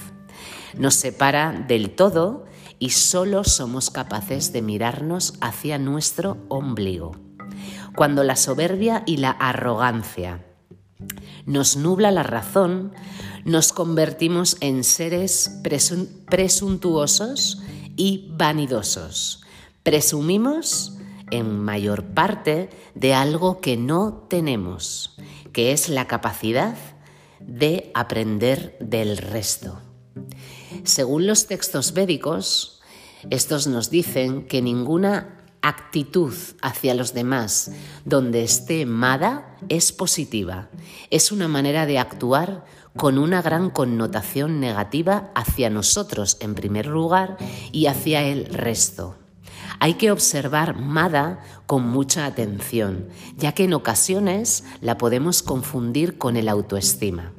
nos 0.78 0.94
separa 0.94 1.64
del 1.66 1.90
todo 1.90 2.44
y 2.78 2.90
solo 2.90 3.44
somos 3.44 3.90
capaces 3.90 4.52
de 4.52 4.62
mirarnos 4.62 5.34
hacia 5.40 5.78
nuestro 5.78 6.38
ombligo. 6.48 7.16
Cuando 7.94 8.22
la 8.22 8.36
soberbia 8.36 9.02
y 9.06 9.16
la 9.16 9.30
arrogancia 9.30 10.44
nos 11.46 11.76
nubla 11.76 12.10
la 12.10 12.22
razón, 12.22 12.92
nos 13.44 13.72
convertimos 13.72 14.56
en 14.60 14.82
seres 14.84 15.60
presuntuosos 16.28 17.62
y 17.96 18.28
vanidosos. 18.32 19.42
Presumimos 19.82 20.96
en 21.30 21.58
mayor 21.60 22.04
parte 22.04 22.70
de 22.94 23.14
algo 23.14 23.60
que 23.60 23.76
no 23.76 24.26
tenemos, 24.28 25.16
que 25.52 25.72
es 25.72 25.88
la 25.88 26.06
capacidad 26.06 26.76
de 27.40 27.90
aprender 27.94 28.76
del 28.80 29.16
resto. 29.16 29.80
Según 30.86 31.26
los 31.26 31.48
textos 31.48 31.94
védicos, 31.94 32.80
estos 33.30 33.66
nos 33.66 33.90
dicen 33.90 34.46
que 34.46 34.62
ninguna 34.62 35.42
actitud 35.60 36.32
hacia 36.62 36.94
los 36.94 37.12
demás 37.12 37.72
donde 38.04 38.44
esté 38.44 38.86
Mada 38.86 39.56
es 39.68 39.90
positiva. 39.90 40.68
Es 41.10 41.32
una 41.32 41.48
manera 41.48 41.86
de 41.86 41.98
actuar 41.98 42.64
con 42.96 43.18
una 43.18 43.42
gran 43.42 43.70
connotación 43.70 44.60
negativa 44.60 45.32
hacia 45.34 45.70
nosotros 45.70 46.36
en 46.38 46.54
primer 46.54 46.86
lugar 46.86 47.36
y 47.72 47.86
hacia 47.86 48.22
el 48.22 48.46
resto. 48.46 49.16
Hay 49.80 49.94
que 49.94 50.12
observar 50.12 50.78
Mada 50.78 51.40
con 51.66 51.84
mucha 51.88 52.26
atención, 52.26 53.08
ya 53.36 53.50
que 53.50 53.64
en 53.64 53.74
ocasiones 53.74 54.62
la 54.80 54.98
podemos 54.98 55.42
confundir 55.42 56.16
con 56.16 56.36
el 56.36 56.48
autoestima. 56.48 57.32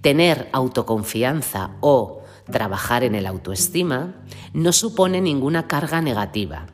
Tener 0.00 0.48
autoconfianza 0.52 1.72
o 1.80 2.21
Trabajar 2.50 3.04
en 3.04 3.14
el 3.14 3.26
autoestima 3.26 4.14
no 4.52 4.72
supone 4.72 5.20
ninguna 5.20 5.66
carga 5.66 6.00
negativa. 6.00 6.66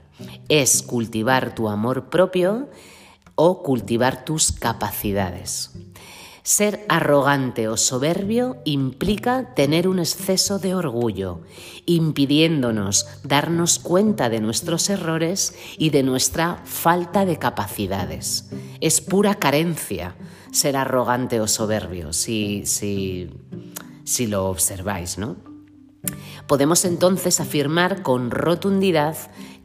Es 0.49 0.83
cultivar 0.83 1.55
tu 1.55 1.69
amor 1.69 2.11
propio 2.11 2.69
o 3.35 3.63
cultivar 3.63 4.25
tus 4.25 4.53
capacidades. 4.53 5.71
Ser 6.43 6.87
arrogante 6.89 7.69
o 7.69 7.77
soberbio 7.77 8.57
implica 8.65 9.55
tener 9.55 9.87
un 9.87 9.99
exceso 9.99 10.59
de 10.59 10.75
orgullo, 10.75 11.43
impidiéndonos 11.85 13.07
darnos 13.23 13.79
cuenta 13.79 14.31
de 14.31 14.41
nuestros 14.41 14.89
errores 14.89 15.55
y 15.77 15.91
de 15.91 16.03
nuestra 16.03 16.63
falta 16.65 17.27
de 17.27 17.39
capacidades. 17.39 18.49
Es 18.81 19.03
pura 19.03 19.35
carencia 19.35 20.17
ser 20.51 20.79
arrogante 20.79 21.39
o 21.41 21.47
soberbio, 21.47 22.15
si, 22.15 22.65
si, 22.65 23.29
si 24.05 24.27
lo 24.27 24.47
observáis, 24.47 25.19
¿no? 25.19 25.48
Podemos 26.49 26.87
entonces 26.87 27.41
afirmar 27.41 28.03
con 28.03 28.31
rotundidad 28.31 29.17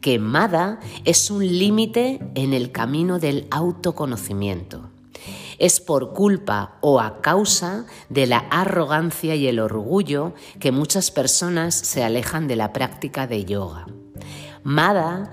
que 0.02 0.20
Mada 0.20 0.82
es 1.06 1.32
un 1.32 1.48
límite 1.48 2.20
en 2.36 2.54
el 2.54 2.74
camino 2.74 3.20
del 3.20 3.48
autoconocimiento. 3.52 4.90
es 5.60 5.80
por 5.80 6.12
culpa 6.12 6.78
o 6.82 7.00
a 7.00 7.22
causa 7.22 7.86
de 8.10 8.28
la 8.28 8.40
arrogancia 8.50 9.36
y 9.36 9.48
el 9.48 9.60
orgullo 9.60 10.34
que 10.60 10.74
muchas 10.74 11.10
personas 11.10 11.74
se 11.74 12.04
alejan 12.04 12.48
de 12.50 12.58
la 12.58 12.74
práctica 12.74 13.28
de 13.28 13.46
yoga. 13.46 13.86
Mada 14.63 15.32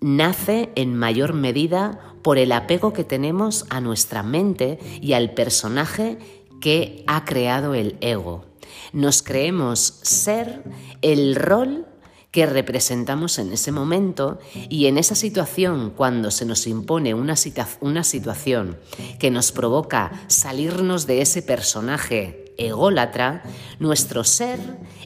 nace 0.00 0.70
en 0.74 0.94
mayor 0.94 1.32
medida 1.32 1.98
por 2.20 2.36
el 2.36 2.52
apego 2.52 2.92
que 2.92 3.04
tenemos 3.04 3.64
a 3.70 3.80
nuestra 3.80 4.22
mente 4.22 4.78
y 5.00 5.14
al 5.14 5.32
personaje 5.32 6.18
que 6.60 7.04
ha 7.06 7.24
creado 7.24 7.74
el 7.74 7.96
ego. 8.02 8.44
Nos 8.92 9.22
creemos 9.22 10.00
ser 10.02 10.62
el 11.02 11.34
rol 11.34 11.86
que 12.34 12.46
representamos 12.46 13.38
en 13.38 13.52
ese 13.52 13.70
momento 13.70 14.40
y 14.68 14.86
en 14.86 14.98
esa 14.98 15.14
situación, 15.14 15.92
cuando 15.96 16.32
se 16.32 16.44
nos 16.44 16.66
impone 16.66 17.14
una, 17.14 17.36
situación 17.36 18.76
que 19.20 19.30
nos 19.30 19.52
provoca 19.52 20.10
salirnos 20.26 21.06
de 21.06 21.22
ese 21.22 21.42
personaje 21.42 22.52
ególatra, 22.58 23.44
nuestro 23.78 24.24
ser 24.24 24.58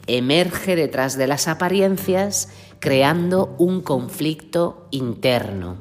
emerge 0.06 0.74
detrás 0.74 1.18
de 1.18 1.26
las 1.26 1.48
apariencias 1.48 2.48
creando 2.78 3.54
un 3.58 3.82
conflicto 3.82 4.88
interno. 4.90 5.76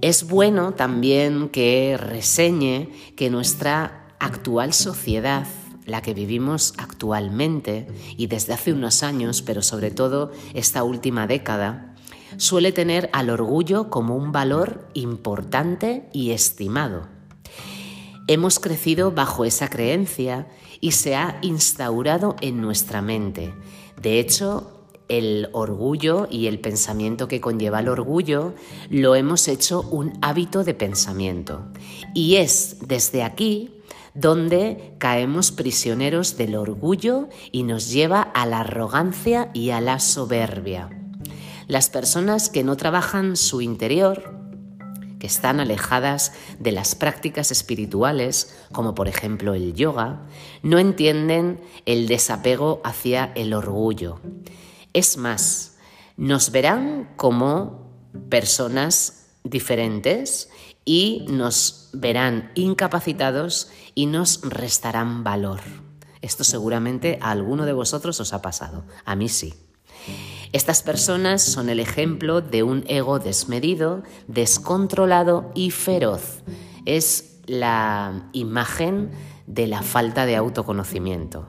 Es 0.00 0.28
bueno 0.28 0.74
también 0.74 1.48
que 1.48 1.96
reseñe 1.98 2.88
que 3.16 3.30
nuestra 3.30 4.14
actual 4.20 4.72
sociedad 4.72 5.44
la 5.86 6.02
que 6.02 6.14
vivimos 6.14 6.74
actualmente 6.78 7.86
y 8.16 8.26
desde 8.26 8.52
hace 8.52 8.72
unos 8.72 9.02
años, 9.02 9.42
pero 9.42 9.62
sobre 9.62 9.90
todo 9.90 10.32
esta 10.54 10.84
última 10.84 11.26
década, 11.26 11.94
suele 12.36 12.72
tener 12.72 13.10
al 13.12 13.30
orgullo 13.30 13.90
como 13.90 14.16
un 14.16 14.32
valor 14.32 14.88
importante 14.94 16.08
y 16.12 16.30
estimado. 16.30 17.08
Hemos 18.28 18.60
crecido 18.60 19.10
bajo 19.10 19.44
esa 19.44 19.68
creencia 19.68 20.48
y 20.80 20.92
se 20.92 21.16
ha 21.16 21.38
instaurado 21.42 22.36
en 22.40 22.60
nuestra 22.60 23.02
mente. 23.02 23.52
De 24.00 24.20
hecho, 24.20 24.82
el 25.08 25.48
orgullo 25.52 26.26
y 26.30 26.46
el 26.46 26.58
pensamiento 26.58 27.28
que 27.28 27.40
conlleva 27.40 27.80
el 27.80 27.88
orgullo 27.88 28.54
lo 28.88 29.14
hemos 29.14 29.48
hecho 29.48 29.82
un 29.82 30.18
hábito 30.22 30.64
de 30.64 30.74
pensamiento. 30.74 31.66
Y 32.14 32.36
es 32.36 32.78
desde 32.86 33.22
aquí 33.22 33.81
donde 34.14 34.94
caemos 34.98 35.52
prisioneros 35.52 36.36
del 36.36 36.56
orgullo 36.56 37.28
y 37.50 37.62
nos 37.62 37.90
lleva 37.90 38.22
a 38.22 38.46
la 38.46 38.60
arrogancia 38.60 39.50
y 39.54 39.70
a 39.70 39.80
la 39.80 39.98
soberbia. 40.00 40.90
Las 41.66 41.88
personas 41.88 42.48
que 42.48 42.64
no 42.64 42.76
trabajan 42.76 43.36
su 43.36 43.60
interior, 43.60 44.42
que 45.18 45.26
están 45.28 45.60
alejadas 45.60 46.32
de 46.58 46.72
las 46.72 46.94
prácticas 46.94 47.52
espirituales, 47.52 48.56
como 48.72 48.94
por 48.94 49.06
ejemplo 49.06 49.54
el 49.54 49.72
yoga, 49.72 50.26
no 50.62 50.78
entienden 50.78 51.60
el 51.86 52.08
desapego 52.08 52.80
hacia 52.84 53.32
el 53.36 53.54
orgullo. 53.54 54.20
Es 54.92 55.16
más, 55.16 55.76
nos 56.16 56.50
verán 56.50 57.08
como 57.16 57.88
personas 58.28 59.21
diferentes 59.44 60.50
y 60.84 61.26
nos 61.28 61.90
verán 61.92 62.50
incapacitados 62.54 63.70
y 63.94 64.06
nos 64.06 64.40
restarán 64.42 65.24
valor. 65.24 65.60
Esto 66.20 66.44
seguramente 66.44 67.18
a 67.20 67.30
alguno 67.30 67.66
de 67.66 67.72
vosotros 67.72 68.20
os 68.20 68.32
ha 68.32 68.42
pasado, 68.42 68.84
a 69.04 69.16
mí 69.16 69.28
sí. 69.28 69.54
Estas 70.52 70.82
personas 70.82 71.42
son 71.42 71.68
el 71.68 71.80
ejemplo 71.80 72.40
de 72.40 72.62
un 72.62 72.84
ego 72.86 73.18
desmedido, 73.18 74.02
descontrolado 74.28 75.50
y 75.54 75.70
feroz. 75.70 76.42
Es 76.84 77.40
la 77.46 78.28
imagen 78.32 79.10
de 79.46 79.66
la 79.66 79.82
falta 79.82 80.26
de 80.26 80.36
autoconocimiento. 80.36 81.48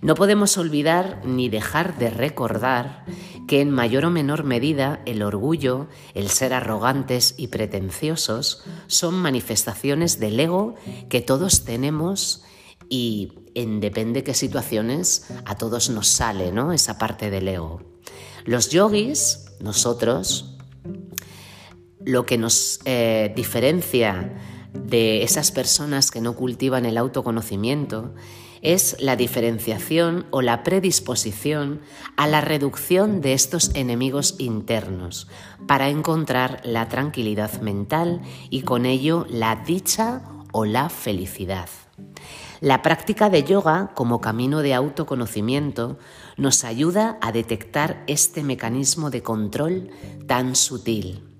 No 0.00 0.14
podemos 0.14 0.58
olvidar 0.58 1.22
ni 1.24 1.48
dejar 1.48 1.98
de 1.98 2.10
recordar 2.10 3.04
que 3.46 3.60
en 3.60 3.70
mayor 3.70 4.04
o 4.06 4.10
menor 4.10 4.44
medida 4.44 5.02
el 5.06 5.22
orgullo, 5.22 5.88
el 6.14 6.30
ser 6.30 6.52
arrogantes 6.54 7.34
y 7.36 7.48
pretenciosos 7.48 8.64
son 8.86 9.14
manifestaciones 9.14 10.18
del 10.18 10.40
ego 10.40 10.74
que 11.08 11.20
todos 11.20 11.64
tenemos 11.64 12.42
y 12.88 13.32
en 13.54 13.80
depende 13.80 14.24
qué 14.24 14.34
situaciones 14.34 15.26
a 15.44 15.56
todos 15.56 15.90
nos 15.90 16.08
sale, 16.08 16.52
¿no? 16.52 16.72
Esa 16.72 16.98
parte 16.98 17.30
del 17.30 17.48
ego. 17.48 17.82
Los 18.44 18.70
yogis, 18.70 19.46
nosotros, 19.60 20.56
lo 22.04 22.26
que 22.26 22.38
nos 22.38 22.80
eh, 22.84 23.32
diferencia 23.34 24.36
de 24.74 25.22
esas 25.22 25.50
personas 25.52 26.10
que 26.10 26.20
no 26.20 26.34
cultivan 26.34 26.84
el 26.84 26.98
autoconocimiento 26.98 28.14
es 28.64 28.96
la 28.98 29.14
diferenciación 29.14 30.26
o 30.30 30.42
la 30.42 30.64
predisposición 30.64 31.82
a 32.16 32.26
la 32.26 32.40
reducción 32.40 33.20
de 33.20 33.34
estos 33.34 33.70
enemigos 33.74 34.34
internos 34.38 35.28
para 35.68 35.90
encontrar 35.90 36.60
la 36.64 36.88
tranquilidad 36.88 37.60
mental 37.60 38.22
y 38.50 38.62
con 38.62 38.86
ello 38.86 39.26
la 39.28 39.54
dicha 39.54 40.22
o 40.50 40.64
la 40.64 40.88
felicidad. 40.88 41.68
La 42.60 42.80
práctica 42.80 43.28
de 43.28 43.44
yoga 43.44 43.92
como 43.94 44.20
camino 44.20 44.60
de 44.62 44.72
autoconocimiento 44.72 45.98
nos 46.38 46.64
ayuda 46.64 47.18
a 47.20 47.30
detectar 47.30 48.02
este 48.06 48.42
mecanismo 48.42 49.10
de 49.10 49.22
control 49.22 49.90
tan 50.26 50.56
sutil 50.56 51.33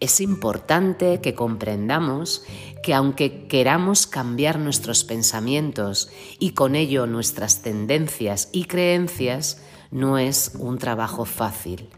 es 0.00 0.20
importante 0.20 1.20
que 1.20 1.34
comprendamos 1.34 2.44
que 2.82 2.94
aunque 2.94 3.48
queramos 3.48 4.06
cambiar 4.06 4.58
nuestros 4.58 5.04
pensamientos 5.04 6.10
y 6.38 6.50
con 6.50 6.74
ello 6.74 7.06
nuestras 7.06 7.62
tendencias 7.62 8.48
y 8.52 8.64
creencias, 8.64 9.62
no 9.90 10.18
es 10.18 10.52
un 10.58 10.78
trabajo 10.78 11.24
fácil. 11.24 11.88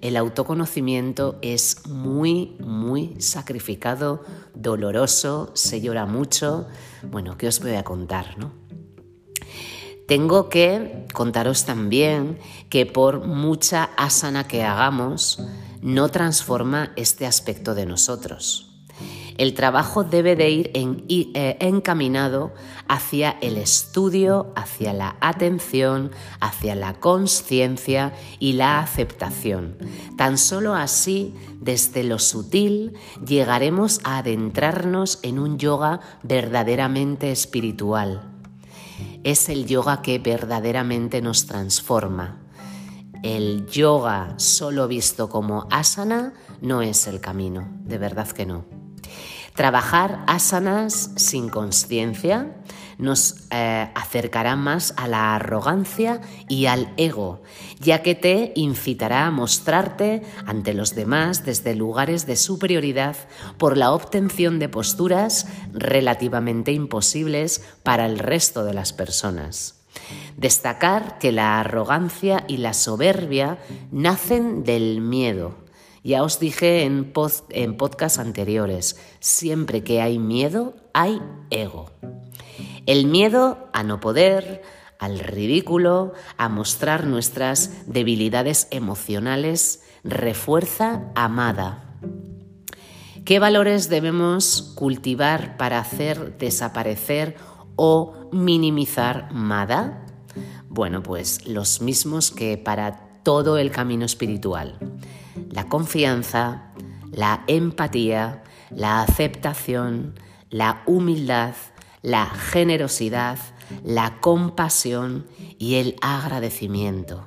El 0.00 0.16
autoconocimiento 0.16 1.38
es 1.42 1.86
muy, 1.86 2.56
muy 2.60 3.20
sacrificado, 3.20 4.24
doloroso, 4.54 5.50
se 5.54 5.80
llora 5.80 6.06
mucho. 6.06 6.66
Bueno, 7.10 7.36
¿qué 7.38 7.48
os 7.48 7.60
voy 7.60 7.74
a 7.74 7.84
contar, 7.84 8.38
no? 8.38 8.52
Tengo 10.06 10.48
que 10.48 11.06
contaros 11.12 11.64
también 11.64 12.38
que 12.68 12.86
por 12.86 13.26
mucha 13.26 13.90
asana 13.96 14.46
que 14.46 14.62
hagamos, 14.62 15.40
no 15.82 16.08
transforma 16.08 16.92
este 16.96 17.26
aspecto 17.26 17.74
de 17.74 17.86
nosotros. 17.86 18.66
El 19.38 19.52
trabajo 19.52 20.02
debe 20.02 20.34
de 20.34 20.50
ir 20.50 20.70
eh, 20.74 21.56
encaminado 21.60 22.54
hacia 22.88 23.36
el 23.42 23.58
estudio, 23.58 24.52
hacia 24.56 24.94
la 24.94 25.16
atención, 25.20 26.10
hacia 26.40 26.74
la 26.74 26.94
conciencia 26.94 28.14
y 28.38 28.54
la 28.54 28.78
aceptación. 28.78 29.76
Tan 30.16 30.38
solo 30.38 30.74
así, 30.74 31.34
desde 31.60 32.02
lo 32.02 32.18
sutil, 32.18 32.94
llegaremos 33.26 34.00
a 34.04 34.18
adentrarnos 34.18 35.18
en 35.22 35.38
un 35.38 35.58
yoga 35.58 36.00
verdaderamente 36.22 37.30
espiritual. 37.30 38.22
Es 39.22 39.50
el 39.50 39.66
yoga 39.66 40.00
que 40.00 40.18
verdaderamente 40.18 41.20
nos 41.20 41.44
transforma 41.44 42.45
el 43.22 43.66
yoga 43.66 44.34
solo 44.38 44.88
visto 44.88 45.28
como 45.28 45.66
asana 45.70 46.34
no 46.60 46.82
es 46.82 47.06
el 47.06 47.20
camino, 47.20 47.68
de 47.84 47.98
verdad 47.98 48.28
que 48.28 48.46
no. 48.46 48.64
Trabajar 49.54 50.22
asanas 50.26 51.12
sin 51.16 51.48
conciencia 51.48 52.54
nos 52.98 53.46
eh, 53.50 53.90
acercará 53.94 54.56
más 54.56 54.94
a 54.96 55.08
la 55.08 55.34
arrogancia 55.34 56.20
y 56.48 56.66
al 56.66 56.92
ego, 56.96 57.42
ya 57.80 58.02
que 58.02 58.14
te 58.14 58.52
incitará 58.54 59.26
a 59.26 59.30
mostrarte 59.30 60.22
ante 60.46 60.74
los 60.74 60.94
demás 60.94 61.44
desde 61.44 61.74
lugares 61.74 62.26
de 62.26 62.36
superioridad 62.36 63.16
por 63.58 63.76
la 63.76 63.92
obtención 63.92 64.58
de 64.58 64.68
posturas 64.68 65.46
relativamente 65.72 66.72
imposibles 66.72 67.62
para 67.82 68.06
el 68.06 68.18
resto 68.18 68.64
de 68.64 68.74
las 68.74 68.92
personas. 68.92 69.85
Destacar 70.36 71.18
que 71.18 71.32
la 71.32 71.60
arrogancia 71.60 72.44
y 72.48 72.58
la 72.58 72.74
soberbia 72.74 73.58
nacen 73.90 74.64
del 74.64 75.00
miedo. 75.00 75.66
Ya 76.04 76.22
os 76.22 76.38
dije 76.38 76.84
en, 76.84 77.12
en 77.50 77.76
podcasts 77.76 78.18
anteriores, 78.18 78.96
siempre 79.18 79.82
que 79.82 80.00
hay 80.00 80.18
miedo, 80.18 80.76
hay 80.94 81.20
ego. 81.50 81.90
El 82.86 83.06
miedo 83.06 83.68
a 83.72 83.82
no 83.82 83.98
poder, 83.98 84.62
al 85.00 85.18
ridículo, 85.18 86.12
a 86.36 86.48
mostrar 86.48 87.06
nuestras 87.06 87.86
debilidades 87.92 88.68
emocionales, 88.70 89.82
refuerza 90.04 91.10
amada. 91.16 91.98
¿Qué 93.24 93.40
valores 93.40 93.88
debemos 93.88 94.72
cultivar 94.76 95.56
para 95.56 95.80
hacer 95.80 96.38
desaparecer 96.38 97.36
o 97.76 98.28
minimizar 98.32 99.32
Mada? 99.32 100.04
Bueno, 100.68 101.02
pues 101.02 101.46
los 101.46 101.80
mismos 101.80 102.30
que 102.30 102.58
para 102.58 103.20
todo 103.22 103.58
el 103.58 103.70
camino 103.70 104.04
espiritual. 104.04 104.78
La 105.50 105.68
confianza, 105.68 106.72
la 107.10 107.44
empatía, 107.46 108.44
la 108.70 109.02
aceptación, 109.02 110.18
la 110.50 110.82
humildad, 110.86 111.54
la 112.02 112.26
generosidad, 112.26 113.38
la 113.84 114.20
compasión 114.20 115.26
y 115.58 115.76
el 115.76 115.96
agradecimiento. 116.02 117.26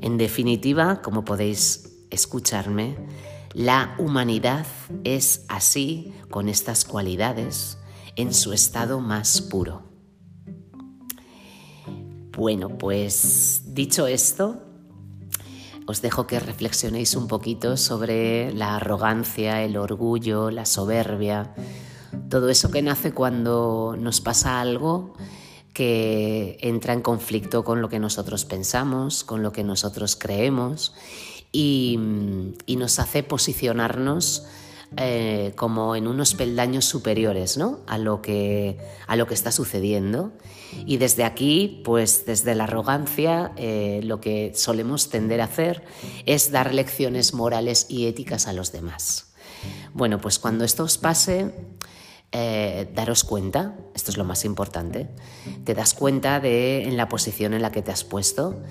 En 0.00 0.18
definitiva, 0.18 1.02
como 1.02 1.24
podéis 1.24 1.92
escucharme, 2.10 2.96
la 3.54 3.94
humanidad 3.98 4.66
es 5.04 5.44
así, 5.48 6.14
con 6.30 6.48
estas 6.48 6.84
cualidades, 6.84 7.78
en 8.16 8.34
su 8.34 8.52
estado 8.52 9.00
más 9.00 9.40
puro. 9.40 9.82
Bueno, 12.36 12.78
pues 12.78 13.62
dicho 13.66 14.06
esto, 14.06 14.62
os 15.86 16.00
dejo 16.00 16.26
que 16.26 16.40
reflexionéis 16.40 17.14
un 17.14 17.28
poquito 17.28 17.76
sobre 17.76 18.52
la 18.54 18.76
arrogancia, 18.76 19.62
el 19.62 19.76
orgullo, 19.76 20.50
la 20.50 20.64
soberbia, 20.64 21.54
todo 22.28 22.48
eso 22.48 22.70
que 22.70 22.82
nace 22.82 23.12
cuando 23.12 23.96
nos 23.98 24.20
pasa 24.20 24.60
algo 24.60 25.14
que 25.72 26.58
entra 26.60 26.92
en 26.92 27.00
conflicto 27.00 27.64
con 27.64 27.80
lo 27.80 27.88
que 27.88 27.98
nosotros 27.98 28.44
pensamos, 28.44 29.24
con 29.24 29.42
lo 29.42 29.52
que 29.52 29.64
nosotros 29.64 30.16
creemos 30.16 30.94
y, 31.52 31.98
nos 32.76 32.98
hace 32.98 33.22
posicionarnos 33.22 34.44
eh, 34.96 35.52
como 35.56 35.96
en 35.96 36.06
unos 36.06 36.34
peldaños 36.34 36.84
superiores 36.84 37.56
¿no? 37.56 37.80
a, 37.86 37.98
lo 37.98 38.20
que, 38.20 38.78
a 39.06 39.16
lo 39.16 39.26
que 39.26 39.34
está 39.34 39.50
sucediendo. 39.50 40.32
Y 40.86 40.96
desde 40.98 41.24
aquí, 41.24 41.82
pues 41.84 42.26
desde 42.26 42.54
la 42.54 42.64
arrogancia, 42.64 43.52
eh, 43.56 44.00
lo 44.04 44.20
que 44.20 44.52
solemos 44.54 45.08
tender 45.08 45.40
a 45.40 45.44
hacer 45.44 45.84
es 46.26 46.50
dar 46.50 46.74
lecciones 46.74 47.34
morales 47.34 47.86
y 47.88 48.06
éticas 48.06 48.46
a 48.46 48.52
los 48.52 48.72
demás. 48.72 49.32
Bueno, 49.94 50.20
pues 50.20 50.38
cuando 50.38 50.64
esto 50.64 50.84
os 50.84 50.98
pase, 50.98 51.54
eh, 52.32 52.90
daros 52.94 53.24
cuenta, 53.24 53.76
esto 53.94 54.10
es 54.10 54.16
lo 54.16 54.24
más 54.24 54.44
importante, 54.44 55.08
te 55.64 55.74
das 55.74 55.94
cuenta 55.94 56.40
de 56.40 56.84
en 56.84 56.96
la 56.96 57.08
posición 57.08 57.54
en 57.54 57.62
la 57.62 57.70
que 57.70 57.82
te 57.82 57.92
has 57.92 58.04
puesto 58.04 58.62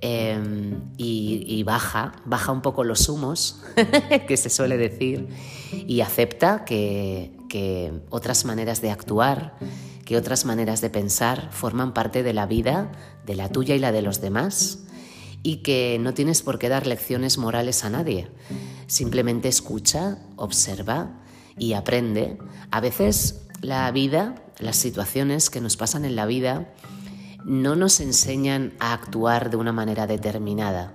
em, 0.00 0.80
y, 0.96 1.62
baja, 1.64 2.12
baja 2.24 2.52
un 2.52 2.62
poco 2.62 2.84
los 2.84 3.08
humos, 3.08 3.62
que 4.28 4.36
se 4.36 4.50
suele 4.50 4.76
decir, 4.76 5.28
y 5.72 6.00
acepta 6.00 6.64
que, 6.64 7.36
que 7.48 7.92
otras 8.10 8.44
maneras 8.44 8.80
de 8.80 8.90
actuar, 8.90 9.56
que 10.04 10.16
otras 10.16 10.44
maneras 10.44 10.80
de 10.80 10.90
pensar 10.90 11.50
forman 11.50 11.94
parte 11.94 12.22
de 12.22 12.34
la 12.34 12.46
vida, 12.46 12.92
de 13.26 13.34
la 13.34 13.48
tuya 13.48 13.74
y 13.74 13.78
la 13.78 13.92
de 13.92 14.02
los 14.02 14.20
demás, 14.20 14.80
y 15.42 15.56
que 15.56 15.98
no 16.00 16.14
tienes 16.14 16.42
por 16.42 16.58
qué 16.58 16.68
dar 16.68 16.86
lecciones 16.86 17.38
morales 17.38 17.84
a 17.84 17.90
nadie. 17.90 18.28
Simplemente 18.86 19.48
escucha, 19.48 20.18
observa, 20.36 21.20
y 21.58 21.74
aprende. 21.74 22.38
A 22.70 22.80
veces 22.80 23.42
la 23.60 23.90
vida, 23.90 24.34
las 24.58 24.76
situaciones 24.76 25.50
que 25.50 25.60
nos 25.60 25.76
pasan 25.76 26.04
en 26.04 26.16
la 26.16 26.26
vida, 26.26 26.68
no 27.44 27.76
nos 27.76 28.00
enseñan 28.00 28.72
a 28.78 28.92
actuar 28.92 29.50
de 29.50 29.56
una 29.56 29.72
manera 29.72 30.06
determinada. 30.06 30.94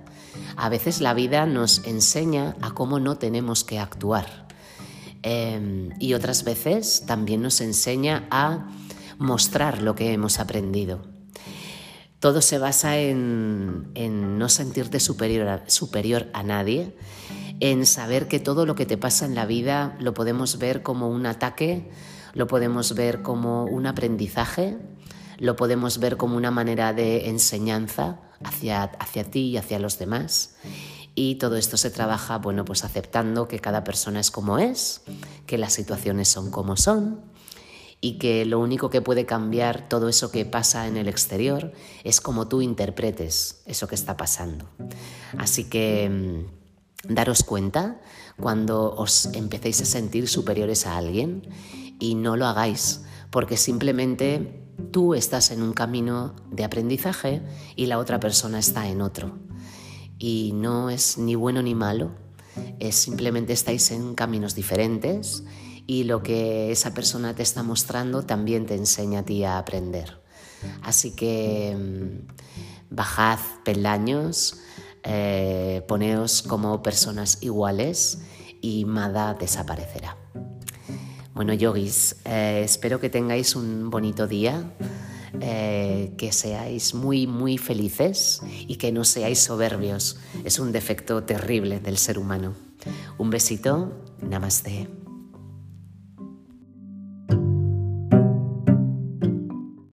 A 0.56 0.68
veces 0.68 1.00
la 1.00 1.14
vida 1.14 1.46
nos 1.46 1.86
enseña 1.86 2.56
a 2.60 2.72
cómo 2.72 3.00
no 3.00 3.16
tenemos 3.16 3.64
que 3.64 3.78
actuar. 3.78 4.48
Em, 5.22 5.90
y 5.98 6.14
otras 6.14 6.44
veces 6.44 7.04
también 7.06 7.42
nos 7.42 7.60
enseña 7.60 8.26
a 8.30 8.68
mostrar 9.18 9.82
lo 9.82 9.94
que 9.94 10.12
hemos 10.12 10.38
aprendido. 10.38 11.02
Todo 12.20 12.42
se 12.42 12.58
basa 12.58 12.98
en, 12.98 13.92
no 14.38 14.48
sentirte 14.48 15.00
superior 15.00 15.62
superior 15.68 16.28
a 16.34 16.42
nadie 16.42 16.94
en 17.60 17.84
saber 17.84 18.26
que 18.26 18.40
todo 18.40 18.66
lo 18.66 18.74
que 18.74 18.86
te 18.86 18.96
pasa 18.96 19.26
en 19.26 19.34
la 19.34 19.46
vida 19.46 19.96
lo 20.00 20.14
podemos 20.14 20.58
ver 20.58 20.82
como 20.82 21.08
un 21.08 21.26
ataque, 21.26 21.90
lo 22.32 22.46
podemos 22.46 22.94
ver 22.94 23.22
como 23.22 23.64
un 23.64 23.86
aprendizaje, 23.86 24.78
lo 25.40 25.56
podemos 25.56 25.98
ver 25.98 26.16
como 26.18 26.36
una 26.36 26.50
manera 26.50 26.92
de 26.92 27.28
enseñanza 27.28 28.20
hacia, 28.44 28.82
hacia 28.82 29.24
ti 29.24 29.48
y 29.48 29.56
hacia 29.56 29.78
los 29.78 29.98
demás. 29.98 30.54
Y 31.14 31.36
todo 31.36 31.56
esto 31.56 31.76
se 31.76 31.90
trabaja, 31.90 32.38
bueno, 32.38 32.64
pues 32.64 32.84
aceptando 32.84 33.48
que 33.48 33.58
cada 33.58 33.82
persona 33.82 34.20
es 34.20 34.30
como 34.30 34.58
es, 34.58 35.00
que 35.46 35.58
las 35.58 35.72
situaciones 35.72 36.28
son 36.28 36.50
como 36.50 36.76
son 36.76 37.22
y 38.02 38.18
que 38.18 38.44
lo 38.44 38.60
único 38.60 38.90
que 38.90 39.00
puede 39.00 39.26
cambiar 39.26 39.88
todo 39.88 40.08
eso 40.08 40.30
que 40.30 40.44
pasa 40.44 40.86
en 40.86 40.96
el 40.96 41.08
exterior 41.08 41.72
es 42.04 42.20
como 42.20 42.46
tú 42.46 42.60
interpretes 42.60 43.62
eso 43.64 43.88
que 43.88 43.94
está 43.94 44.18
pasando. 44.18 44.66
Así 45.38 45.64
que 45.64 46.46
mm, 47.08 47.14
daros 47.14 47.44
cuenta 47.44 48.00
cuando 48.38 48.94
os 48.94 49.26
empecéis 49.32 49.80
a 49.80 49.86
sentir 49.86 50.28
superiores 50.28 50.86
a 50.86 50.98
alguien 50.98 51.48
y 51.98 52.14
no 52.14 52.36
lo 52.36 52.46
hagáis, 52.46 53.02
porque 53.30 53.56
simplemente 53.56 54.59
tú 54.90 55.14
estás 55.14 55.50
en 55.50 55.62
un 55.62 55.72
camino 55.72 56.34
de 56.50 56.64
aprendizaje 56.64 57.42
y 57.76 57.86
la 57.86 57.98
otra 57.98 58.20
persona 58.20 58.58
está 58.58 58.88
en 58.88 59.00
otro. 59.00 59.38
Y 60.18 60.52
no 60.54 60.90
es 60.90 61.18
ni 61.18 61.34
bueno 61.34 61.62
ni 61.62 61.74
malo, 61.74 62.12
es 62.78 62.96
simplemente 62.96 63.52
estáis 63.52 63.90
en 63.90 64.14
caminos 64.14 64.54
diferentes 64.54 65.44
y 65.86 66.04
lo 66.04 66.22
que 66.22 66.70
esa 66.70 66.94
persona 66.94 67.34
te 67.34 67.42
está 67.42 67.62
mostrando 67.62 68.22
también 68.22 68.66
te 68.66 68.74
enseña 68.74 69.20
a 69.20 69.24
ti 69.24 69.44
a 69.44 69.58
aprender. 69.58 70.20
Así 70.82 71.12
que 71.12 71.76
mm, 71.76 72.94
bajad 72.94 73.38
peldaños, 73.64 74.60
eh, 75.02 75.82
poneos 75.88 76.42
como 76.42 76.82
personas 76.82 77.38
iguales 77.42 78.18
y 78.60 78.84
Mada 78.84 79.34
desaparecerá. 79.34 80.19
Bueno, 81.40 81.54
yogis, 81.54 82.16
eh, 82.26 82.60
espero 82.66 83.00
que 83.00 83.08
tengáis 83.08 83.56
un 83.56 83.88
bonito 83.88 84.26
día, 84.26 84.74
eh, 85.40 86.12
que 86.18 86.32
seáis 86.32 86.92
muy, 86.92 87.26
muy 87.26 87.56
felices 87.56 88.42
y 88.68 88.76
que 88.76 88.92
no 88.92 89.04
seáis 89.04 89.38
soberbios. 89.38 90.18
Es 90.44 90.58
un 90.58 90.70
defecto 90.70 91.22
terrible 91.22 91.80
del 91.80 91.96
ser 91.96 92.18
humano. 92.18 92.52
Un 93.16 93.30
besito, 93.30 93.90
namaste. 94.20 94.99